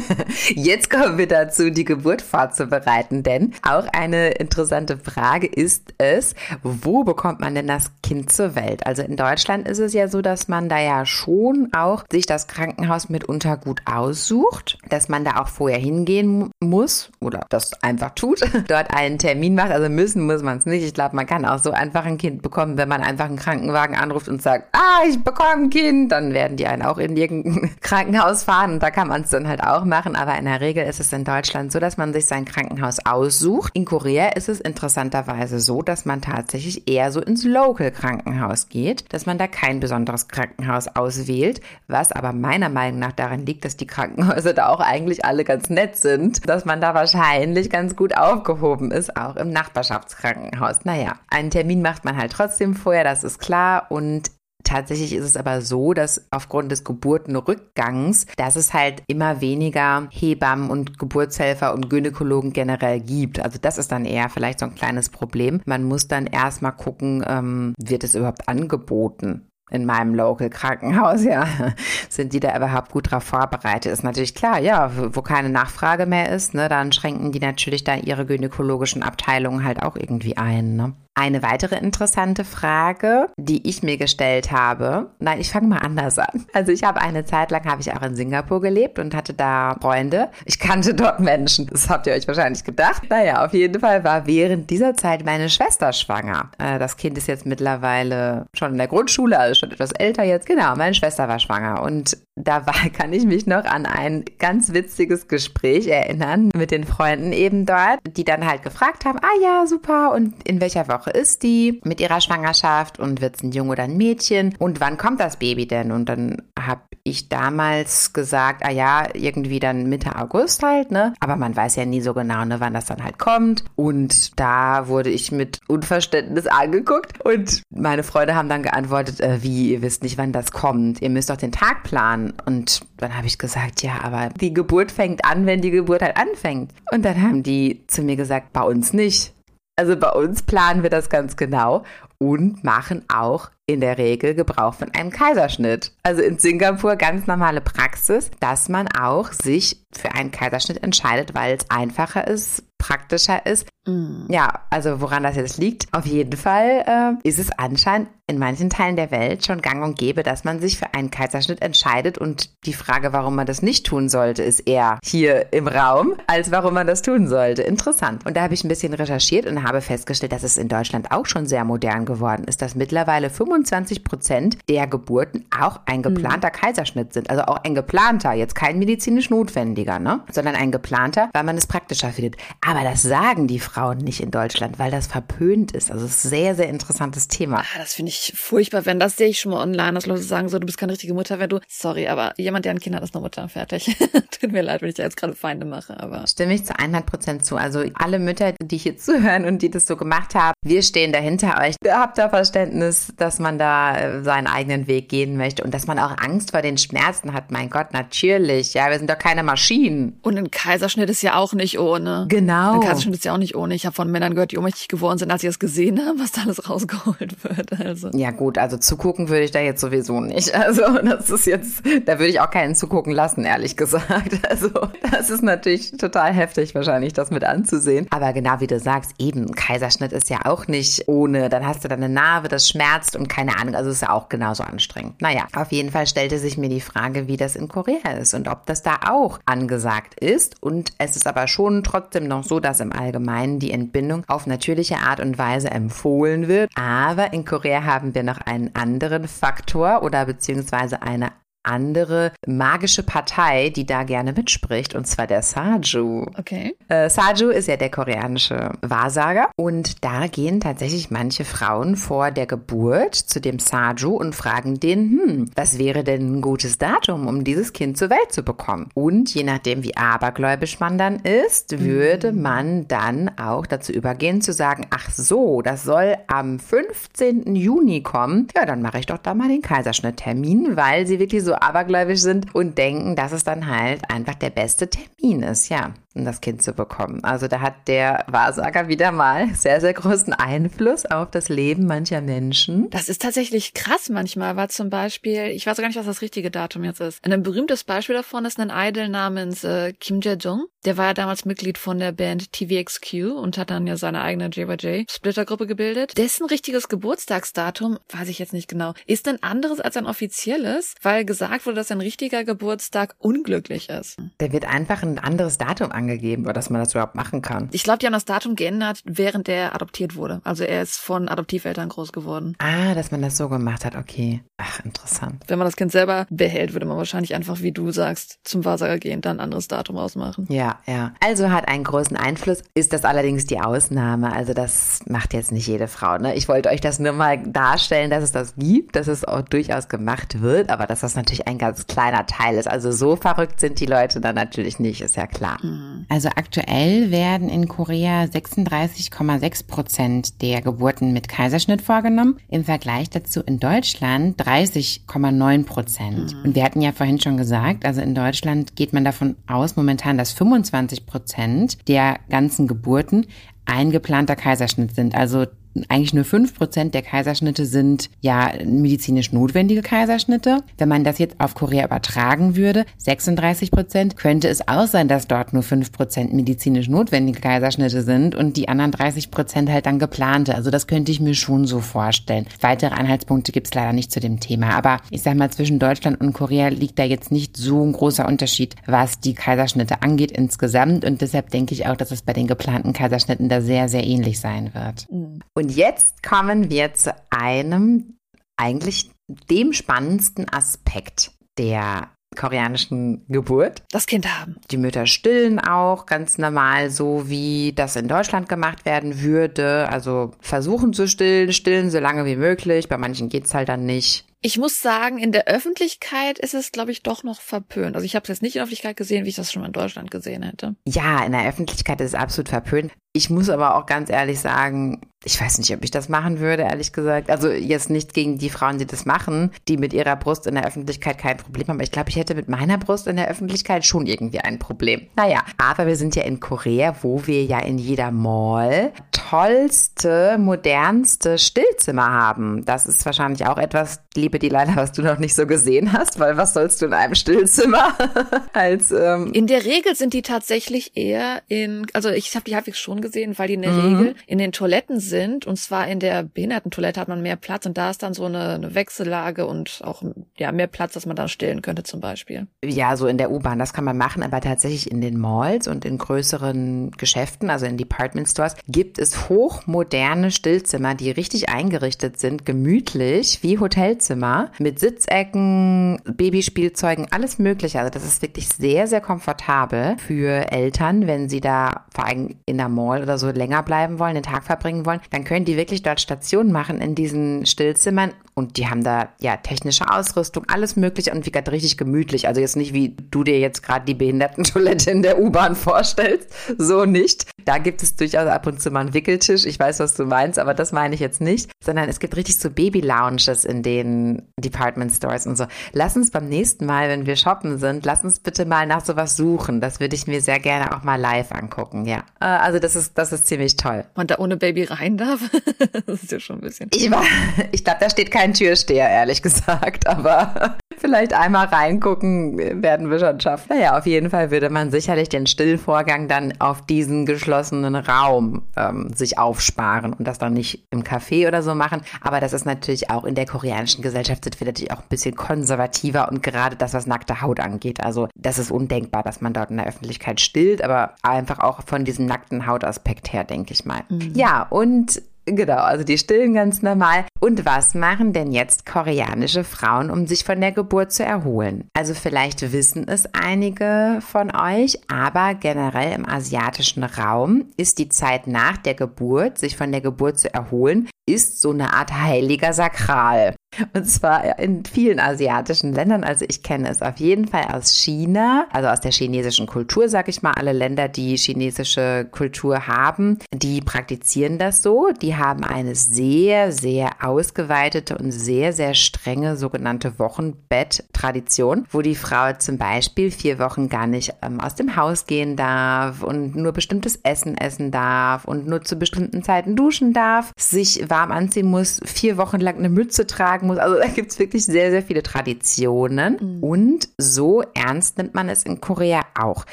[0.54, 7.02] jetzt kommen wir dazu, die Geburt vorzubereiten, denn auch eine interessante Frage ist es, wo
[7.02, 8.86] bekommt man denn das Kind zur Welt?
[8.86, 12.46] Also in Deutschland ist es ja so, dass man da ja schon auch sich das
[12.46, 18.10] Krankenhaus mitunter gut aus aussucht, dass man da auch vorher hingehen muss oder das einfach
[18.10, 19.70] tut, dort einen Termin macht.
[19.70, 20.84] Also müssen muss man es nicht.
[20.84, 23.96] Ich glaube, man kann auch so einfach ein Kind bekommen, wenn man einfach einen Krankenwagen
[23.96, 27.70] anruft und sagt, ah, ich bekomme ein Kind, dann werden die einen auch in irgendein
[27.80, 30.16] Krankenhaus fahren und da kann man es dann halt auch machen.
[30.16, 33.72] Aber in der Regel ist es in Deutschland so, dass man sich sein Krankenhaus aussucht.
[33.74, 39.12] In Korea ist es interessanterweise so, dass man tatsächlich eher so ins Local Krankenhaus geht,
[39.12, 43.76] dass man da kein besonderes Krankenhaus auswählt, was aber meiner Meinung nach daran liegt, dass
[43.76, 47.96] die Krankenhäuser Krankenhäuser da auch eigentlich alle ganz nett sind, dass man da wahrscheinlich ganz
[47.96, 50.84] gut aufgehoben ist, auch im Nachbarschaftskrankenhaus.
[50.84, 53.86] Naja, einen Termin macht man halt trotzdem vorher, das ist klar.
[53.90, 54.30] Und
[54.64, 60.70] Tatsächlich ist es aber so, dass aufgrund des Geburtenrückgangs, dass es halt immer weniger Hebammen
[60.70, 63.38] und Geburtshelfer und Gynäkologen generell gibt.
[63.38, 65.60] Also das ist dann eher vielleicht so ein kleines Problem.
[65.66, 69.46] Man muss dann erstmal gucken, ähm, wird es überhaupt angeboten?
[69.70, 71.46] In meinem Local Krankenhaus, ja,
[72.08, 73.92] sind die da überhaupt gut drauf vorbereitet?
[73.92, 77.96] Ist natürlich klar, ja, wo keine Nachfrage mehr ist, ne, dann schränken die natürlich da
[77.96, 80.94] ihre gynäkologischen Abteilungen halt auch irgendwie ein, ne?
[81.18, 86.44] Eine weitere interessante Frage, die ich mir gestellt habe, nein, ich fange mal anders an.
[86.52, 89.76] Also ich habe eine Zeit lang, habe ich auch in Singapur gelebt und hatte da
[89.80, 90.28] Freunde.
[90.44, 93.04] Ich kannte dort Menschen, das habt ihr euch wahrscheinlich gedacht.
[93.08, 96.50] Naja, auf jeden Fall war während dieser Zeit meine Schwester schwanger.
[96.58, 100.46] Äh, das Kind ist jetzt mittlerweile schon in der Grundschule, also schon etwas älter jetzt.
[100.46, 102.60] Genau, meine Schwester war schwanger und da
[102.92, 108.00] kann ich mich noch an ein ganz witziges Gespräch erinnern mit den Freunden eben dort,
[108.06, 112.00] die dann halt gefragt haben, ah ja, super, und in welcher Woche ist die mit
[112.00, 115.66] ihrer Schwangerschaft und wird es ein Junge oder ein Mädchen und wann kommt das Baby
[115.66, 115.92] denn?
[115.92, 121.14] Und dann habe ich damals gesagt, ah ja, irgendwie dann Mitte August halt, ne?
[121.20, 123.64] Aber man weiß ja nie so genau, ne, wann das dann halt kommt.
[123.76, 129.72] Und da wurde ich mit Unverständnis angeguckt und meine Freunde haben dann geantwortet, äh, wie,
[129.72, 131.00] ihr wisst nicht, wann das kommt.
[131.00, 132.32] Ihr müsst doch den Tag planen.
[132.44, 136.16] Und dann habe ich gesagt, ja, aber die Geburt fängt an, wenn die Geburt halt
[136.16, 136.72] anfängt.
[136.90, 139.35] Und dann haben die zu mir gesagt, bei uns nicht.
[139.78, 141.84] Also bei uns planen wir das ganz genau
[142.18, 145.92] und machen auch in der Regel Gebrauch von einem Kaiserschnitt.
[146.02, 151.56] Also in Singapur ganz normale Praxis, dass man auch sich für einen Kaiserschnitt entscheidet, weil
[151.56, 154.30] es einfacher ist, praktischer ist Mm.
[154.30, 158.70] Ja, also woran das jetzt liegt, auf jeden Fall äh, ist es anscheinend in manchen
[158.70, 162.50] Teilen der Welt schon gang und gäbe, dass man sich für einen Kaiserschnitt entscheidet und
[162.66, 166.74] die Frage, warum man das nicht tun sollte, ist eher hier im Raum, als warum
[166.74, 167.62] man das tun sollte.
[167.62, 168.26] Interessant.
[168.26, 171.26] Und da habe ich ein bisschen recherchiert und habe festgestellt, dass es in Deutschland auch
[171.26, 176.60] schon sehr modern geworden ist, dass mittlerweile 25 Prozent der Geburten auch ein geplanter mhm.
[176.60, 177.30] Kaiserschnitt sind.
[177.30, 180.20] Also auch ein geplanter, jetzt kein medizinisch notwendiger, ne?
[180.32, 182.36] sondern ein geplanter, weil man es praktischer findet.
[182.66, 185.90] Aber das sagen die Frauen nicht in Deutschland, weil das verpönt ist.
[185.90, 187.60] Also es ist ein sehr, sehr interessantes Thema.
[187.60, 190.22] Ah, das finde ich ich furchtbar wenn Das sehe ich schon mal online, dass Leute
[190.22, 192.96] sagen so, du bist keine richtige Mutter, wenn du, sorry, aber jemand, der ein Kind
[192.96, 193.96] hat, ist eine Mutter, fertig.
[194.40, 196.26] Tut mir leid, wenn ich da jetzt gerade Feinde mache, aber.
[196.26, 197.56] Stimme ich zu 100 Prozent zu.
[197.56, 201.60] Also alle Mütter, die hier zuhören und die das so gemacht haben, wir stehen dahinter
[201.60, 201.76] euch.
[201.86, 205.98] Habt da Verständnis, dass man da äh, seinen eigenen Weg gehen möchte und dass man
[205.98, 207.50] auch Angst vor den Schmerzen hat.
[207.50, 208.74] Mein Gott, natürlich.
[208.74, 210.18] Ja, wir sind doch keine Maschinen.
[210.22, 212.26] Und ein Kaiserschnitt ist ja auch nicht ohne.
[212.28, 212.74] Genau.
[212.74, 213.65] Ein Kaiserschnitt ist ja auch nicht ohne.
[213.70, 216.32] Ich habe von Männern gehört, die ohnmächtig geworden sind, als sie es gesehen haben, was
[216.32, 217.80] da alles rausgeholt wird.
[217.80, 218.10] Also.
[218.14, 220.54] Ja gut, also zugucken würde ich da jetzt sowieso nicht.
[220.54, 224.40] Also das ist jetzt, da würde ich auch keinen zugucken lassen, ehrlich gesagt.
[224.48, 224.70] Also
[225.10, 228.06] das ist natürlich total heftig wahrscheinlich, das mit anzusehen.
[228.10, 231.48] Aber genau wie du sagst, eben, Kaiserschnitt ist ja auch nicht ohne.
[231.48, 234.62] Dann hast du deine Narbe, das schmerzt und keine Ahnung, also ist ja auch genauso
[234.62, 235.20] anstrengend.
[235.20, 238.48] Naja, auf jeden Fall stellte sich mir die Frage, wie das in Korea ist und
[238.48, 240.62] ob das da auch angesagt ist.
[240.62, 244.98] Und es ist aber schon trotzdem noch so, dass im Allgemeinen die Entbindung auf natürliche
[244.98, 246.70] Art und Weise empfohlen wird.
[246.74, 251.32] Aber in Korea haben wir noch einen anderen Faktor oder beziehungsweise eine
[251.66, 256.26] andere magische Partei, die da gerne mitspricht, und zwar der Saju.
[256.38, 256.76] Okay.
[256.88, 262.46] Äh, Saju ist ja der koreanische Wahrsager und da gehen tatsächlich manche Frauen vor der
[262.46, 267.44] Geburt zu dem Saju und fragen den, hm, was wäre denn ein gutes Datum, um
[267.44, 268.88] dieses Kind zur Welt zu bekommen?
[268.94, 272.42] Und je nachdem, wie abergläubisch man dann ist, würde mhm.
[272.42, 277.56] man dann auch dazu übergehen zu sagen, ach so, das soll am 15.
[277.56, 278.48] Juni kommen.
[278.54, 282.54] Ja, dann mache ich doch da mal den Kaiserschnitttermin, weil sie wirklich so abergläubisch sind
[282.54, 286.62] und denken, dass es dann halt einfach der beste Termin ist, ja um das Kind
[286.62, 287.22] zu bekommen.
[287.22, 292.20] Also da hat der Wahrsager wieder mal sehr, sehr großen Einfluss auf das Leben mancher
[292.20, 292.90] Menschen.
[292.90, 296.50] Das ist tatsächlich krass manchmal, weil zum Beispiel, ich weiß gar nicht, was das richtige
[296.50, 297.24] Datum jetzt ist.
[297.24, 300.66] Ein berühmtes Beispiel davon ist ein Idol namens äh, Kim Jae-jung.
[300.84, 304.46] Der war ja damals Mitglied von der Band TVXQ und hat dann ja seine eigene
[304.46, 306.16] JYJ-Splittergruppe gebildet.
[306.16, 311.24] Dessen richtiges Geburtstagsdatum, weiß ich jetzt nicht genau, ist ein anderes als ein offizielles, weil
[311.24, 314.16] gesagt wurde, dass ein richtiger Geburtstag unglücklich ist.
[314.40, 317.68] Der wird einfach ein anderes Datum angegeben angegeben, dass man das überhaupt machen kann.
[317.72, 320.40] Ich glaube, die haben das Datum geändert, während er adoptiert wurde.
[320.44, 322.54] Also er ist von Adoptiveltern groß geworden.
[322.58, 324.42] Ah, dass man das so gemacht hat, okay.
[324.56, 325.44] Ach, interessant.
[325.48, 328.98] Wenn man das Kind selber behält, würde man wahrscheinlich einfach, wie du sagst, zum Wahrsager
[328.98, 330.46] gehen, dann ein anderes Datum ausmachen.
[330.48, 331.12] Ja, ja.
[331.20, 334.32] Also hat einen großen Einfluss, ist das allerdings die Ausnahme.
[334.32, 336.16] Also das macht jetzt nicht jede Frau.
[336.18, 336.34] Ne?
[336.34, 339.88] Ich wollte euch das nur mal darstellen, dass es das gibt, dass es auch durchaus
[339.88, 342.68] gemacht wird, aber dass das natürlich ein ganz kleiner Teil ist.
[342.68, 345.58] Also so verrückt sind die Leute dann natürlich nicht, ist ja klar.
[345.62, 346.06] Mhm.
[346.08, 352.38] Also aktuell werden in Korea 36,6 Prozent der Geburten mit Kaiserschnitt vorgenommen.
[352.48, 356.34] Im Vergleich dazu in Deutschland 30,9 Prozent.
[356.34, 356.44] Mhm.
[356.44, 360.18] Und wir hatten ja vorhin schon gesagt, also in Deutschland geht man davon aus momentan,
[360.18, 363.26] dass 25 Prozent der ganzen Geburten
[363.66, 365.14] ein geplanter Kaiserschnitt sind.
[365.14, 365.46] Also
[365.88, 370.62] eigentlich nur fünf Prozent der Kaiserschnitte sind ja medizinisch notwendige Kaiserschnitte.
[370.78, 375.28] Wenn man das jetzt auf Korea übertragen würde, 36 Prozent, könnte es auch sein, dass
[375.28, 379.98] dort nur fünf Prozent medizinisch notwendige Kaiserschnitte sind und die anderen 30 Prozent halt dann
[379.98, 380.54] geplante.
[380.54, 382.46] Also das könnte ich mir schon so vorstellen.
[382.60, 384.70] Weitere Anhaltspunkte gibt es leider nicht zu dem Thema.
[384.70, 388.26] Aber ich sag mal, zwischen Deutschland und Korea liegt da jetzt nicht so ein großer
[388.26, 391.04] Unterschied, was die Kaiserschnitte angeht insgesamt.
[391.04, 394.40] Und deshalb denke ich auch, dass es bei den geplanten Kaiserschnitten da sehr, sehr ähnlich
[394.40, 395.10] sein wird.
[395.10, 395.40] Mhm.
[395.66, 398.18] Und jetzt kommen wir zu einem
[398.56, 399.10] eigentlich
[399.50, 403.82] dem spannendsten Aspekt der koreanischen Geburt.
[403.90, 404.60] Das Kind haben.
[404.70, 409.88] Die Mütter stillen auch ganz normal, so wie das in Deutschland gemacht werden würde.
[409.88, 412.88] Also versuchen zu stillen, stillen so lange wie möglich.
[412.88, 414.24] Bei manchen geht es halt dann nicht.
[414.42, 417.96] Ich muss sagen, in der Öffentlichkeit ist es, glaube ich, doch noch verpönt.
[417.96, 419.66] Also ich habe es jetzt nicht in der Öffentlichkeit gesehen, wie ich das schon mal
[419.66, 420.76] in Deutschland gesehen hätte.
[420.86, 422.92] Ja, in der Öffentlichkeit ist es absolut verpönt.
[423.12, 426.62] Ich muss aber auch ganz ehrlich sagen, Ich weiß nicht, ob ich das machen würde,
[426.62, 427.30] ehrlich gesagt.
[427.30, 430.64] Also jetzt nicht gegen die Frauen, die das machen, die mit ihrer Brust in der
[430.64, 431.76] Öffentlichkeit kein Problem haben.
[431.78, 435.08] Aber ich glaube, ich hätte mit meiner Brust in der Öffentlichkeit schon irgendwie ein Problem.
[435.16, 441.38] Naja, aber wir sind ja in Korea, wo wir ja in jeder Mall tollste, modernste
[441.38, 442.64] Stillzimmer haben.
[442.64, 446.36] Das ist wahrscheinlich auch etwas, liebe Delilah, was du noch nicht so gesehen hast, weil
[446.36, 447.96] was sollst du in einem Stillzimmer
[448.52, 452.78] als ähm In der Regel sind die tatsächlich eher in, also ich habe die halbwegs
[452.78, 453.96] schon gesehen, weil die in der mhm.
[453.96, 455.15] Regel in den Toiletten sind
[455.46, 458.54] und zwar in der Behindertentoilette hat man mehr Platz und da ist dann so eine,
[458.54, 460.02] eine Wechsellage und auch
[460.36, 462.46] ja mehr Platz, dass man da stillen könnte zum Beispiel.
[462.64, 465.84] Ja, so in der U-Bahn, das kann man machen, aber tatsächlich in den Malls und
[465.84, 472.46] in größeren Geschäften, also in Department Stores, gibt es hochmoderne Stillzimmer, die richtig eingerichtet sind,
[472.46, 477.78] gemütlich wie Hotelzimmer mit Sitzecken, Babyspielzeugen, alles mögliche.
[477.78, 482.58] Also das ist wirklich sehr, sehr komfortabel für Eltern, wenn sie da vor allem in
[482.58, 485.82] der Mall oder so länger bleiben wollen, den Tag verbringen wollen, dann können die wirklich
[485.82, 491.10] dort Station machen in diesen Stillzimmern und die haben da ja technische Ausrüstung, alles mögliche
[491.12, 492.28] und wie gerade richtig gemütlich.
[492.28, 496.84] Also jetzt nicht wie du dir jetzt gerade die Behindertentoilette in der U-Bahn vorstellst, so
[496.84, 497.26] nicht.
[497.46, 499.46] Da gibt es durchaus ab und zu mal einen Wickeltisch.
[499.46, 502.36] Ich weiß, was du meinst, aber das meine ich jetzt nicht, sondern es gibt richtig
[502.38, 505.46] so Baby-Lounges in den Department Stores und so.
[505.72, 509.16] Lass uns beim nächsten Mal, wenn wir shoppen sind, lass uns bitte mal nach sowas
[509.16, 509.62] suchen.
[509.62, 512.04] Das würde ich mir sehr gerne auch mal live angucken, ja.
[512.20, 513.84] Äh, also das ist, das ist ziemlich toll.
[513.94, 515.20] Und da ohne Baby rein darf?
[515.86, 516.70] das ist ja schon ein bisschen.
[516.72, 516.90] Ich,
[517.52, 523.20] ich glaube, da steht kein Türsteher, ehrlich gesagt, aber vielleicht einmal reingucken werden wir schon
[523.20, 523.48] schaffen.
[523.48, 528.92] Naja, auf jeden Fall würde man sicherlich den Stillvorgang dann auf diesen geschlossenen Raum ähm,
[528.94, 531.82] sich aufsparen und das dann nicht im Café oder so machen.
[532.00, 535.16] Aber das ist natürlich auch in der koreanischen Gesellschaft sind wir natürlich auch ein bisschen
[535.16, 537.82] konservativer und gerade das, was nackte Haut angeht.
[537.82, 541.84] Also das ist undenkbar, dass man dort in der Öffentlichkeit stillt, aber einfach auch von
[541.84, 543.82] diesem nackten Hautaspekt her, denke ich mal.
[543.88, 544.12] Mhm.
[544.14, 547.04] Ja, und Genau, also die stillen ganz normal.
[547.20, 551.68] Und was machen denn jetzt koreanische Frauen, um sich von der Geburt zu erholen?
[551.74, 558.28] Also vielleicht wissen es einige von euch, aber generell im asiatischen Raum ist die Zeit
[558.28, 563.35] nach der Geburt, sich von der Geburt zu erholen, ist so eine Art heiliger Sakral.
[563.74, 566.04] Und zwar in vielen asiatischen Ländern.
[566.04, 570.08] Also ich kenne es auf jeden Fall aus China, also aus der chinesischen Kultur, sag
[570.08, 570.32] ich mal.
[570.32, 574.90] Alle Länder, die chinesische Kultur haben, die praktizieren das so.
[575.00, 582.32] Die haben eine sehr, sehr ausgeweitete und sehr, sehr strenge sogenannte Wochenbett-Tradition, wo die Frau
[582.38, 586.96] zum Beispiel vier Wochen gar nicht ähm, aus dem Haus gehen darf und nur bestimmtes
[587.02, 592.16] Essen essen darf und nur zu bestimmten Zeiten duschen darf, sich warm anziehen muss, vier
[592.16, 593.58] Wochen lang eine Mütze tragen muss.
[593.58, 596.18] Also da gibt es wirklich sehr, sehr viele Traditionen.
[596.20, 596.42] Mhm.
[596.42, 599.44] Und so ernst nimmt man es in Korea auch.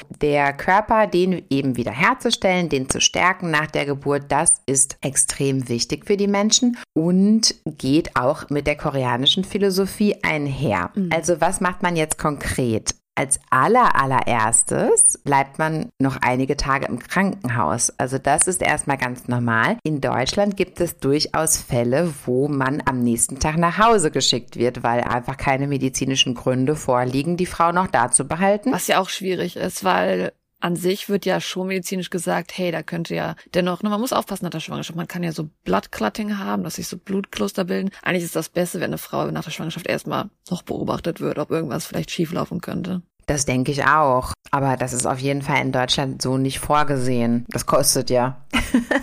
[0.20, 5.68] Der Körper, den eben wieder herzustellen, den zu stärken nach der Geburt, das ist extrem
[5.68, 10.90] wichtig für die Menschen und geht auch mit der koreanischen Philosophie einher.
[10.94, 11.10] Mhm.
[11.12, 12.94] Also was macht man jetzt konkret?
[13.16, 17.92] Als aller allererstes bleibt man noch einige Tage im Krankenhaus.
[17.96, 19.76] Also das ist erstmal ganz normal.
[19.84, 24.82] In Deutschland gibt es durchaus Fälle, wo man am nächsten Tag nach Hause geschickt wird,
[24.82, 28.72] weil einfach keine medizinischen Gründe vorliegen, die Frau noch da zu behalten.
[28.72, 30.32] Was ja auch schwierig ist, weil
[30.64, 34.14] an sich wird ja schon medizinisch gesagt, hey, da könnte ja dennoch, ne, man muss
[34.14, 34.96] aufpassen nach der Schwangerschaft.
[34.96, 37.90] Man kann ja so Bloodclotting haben, dass sich so Blutkluster bilden.
[38.02, 41.50] Eigentlich ist das Beste, wenn eine Frau nach der Schwangerschaft erstmal noch beobachtet wird, ob
[41.50, 43.02] irgendwas vielleicht schieflaufen könnte.
[43.26, 44.32] Das denke ich auch.
[44.50, 47.44] Aber das ist auf jeden Fall in Deutschland so nicht vorgesehen.
[47.48, 48.40] Das kostet ja.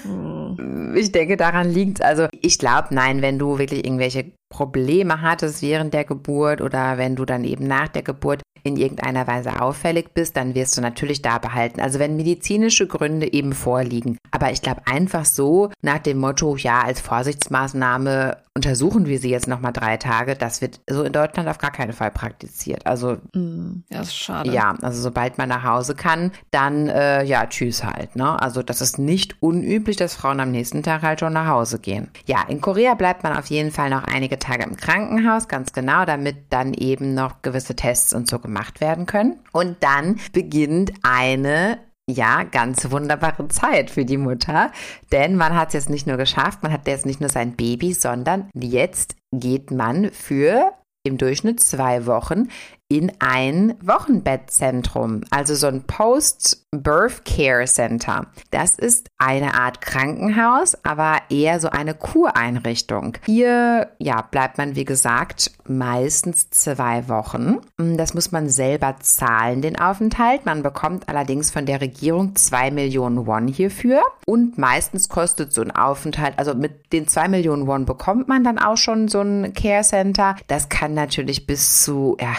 [0.03, 0.93] Hm.
[0.95, 5.93] ich denke, daran liegt Also ich glaube, nein, wenn du wirklich irgendwelche Probleme hattest während
[5.93, 10.37] der Geburt oder wenn du dann eben nach der Geburt in irgendeiner Weise auffällig bist,
[10.37, 11.81] dann wirst du natürlich da behalten.
[11.81, 14.17] Also wenn medizinische Gründe eben vorliegen.
[14.31, 19.47] Aber ich glaube einfach so nach dem Motto, ja, als Vorsichtsmaßnahme untersuchen wir sie jetzt
[19.47, 22.85] nochmal drei Tage, das wird so in Deutschland auf gar keinen Fall praktiziert.
[22.85, 24.51] Also mm, ja, ist schade.
[24.51, 28.17] Ja, also sobald man nach Hause kann, dann äh, ja, tschüss halt.
[28.17, 28.41] Ne?
[28.41, 32.09] Also das ist nicht unüblich, dass Frauen am nächsten Tag halt schon nach Hause gehen.
[32.25, 36.03] Ja, in Korea bleibt man auf jeden Fall noch einige Tage im Krankenhaus, ganz genau,
[36.03, 38.50] damit dann eben noch gewisse Tests und so gemacht
[38.81, 39.39] werden können.
[39.51, 44.71] Und dann beginnt eine ja, ganz wunderbare Zeit für die Mutter,
[45.11, 47.93] denn man hat es jetzt nicht nur geschafft, man hat jetzt nicht nur sein Baby,
[47.93, 52.49] sondern jetzt geht man für im Durchschnitt zwei Wochen
[52.91, 58.27] in ein Wochenbettzentrum, also so ein Post-Birth Care Center.
[58.49, 63.17] Das ist eine Art Krankenhaus, aber eher so eine Kureinrichtung.
[63.25, 67.59] Hier, ja, bleibt man, wie gesagt, meistens zwei Wochen.
[67.77, 70.45] Das muss man selber zahlen, den Aufenthalt.
[70.45, 75.71] Man bekommt allerdings von der Regierung zwei Millionen Won hierfür und meistens kostet so ein
[75.71, 79.83] Aufenthalt, also mit den zwei Millionen Won bekommt man dann auch schon so ein Care
[79.83, 80.35] Center.
[80.47, 82.35] Das kann natürlich bis zu, ja,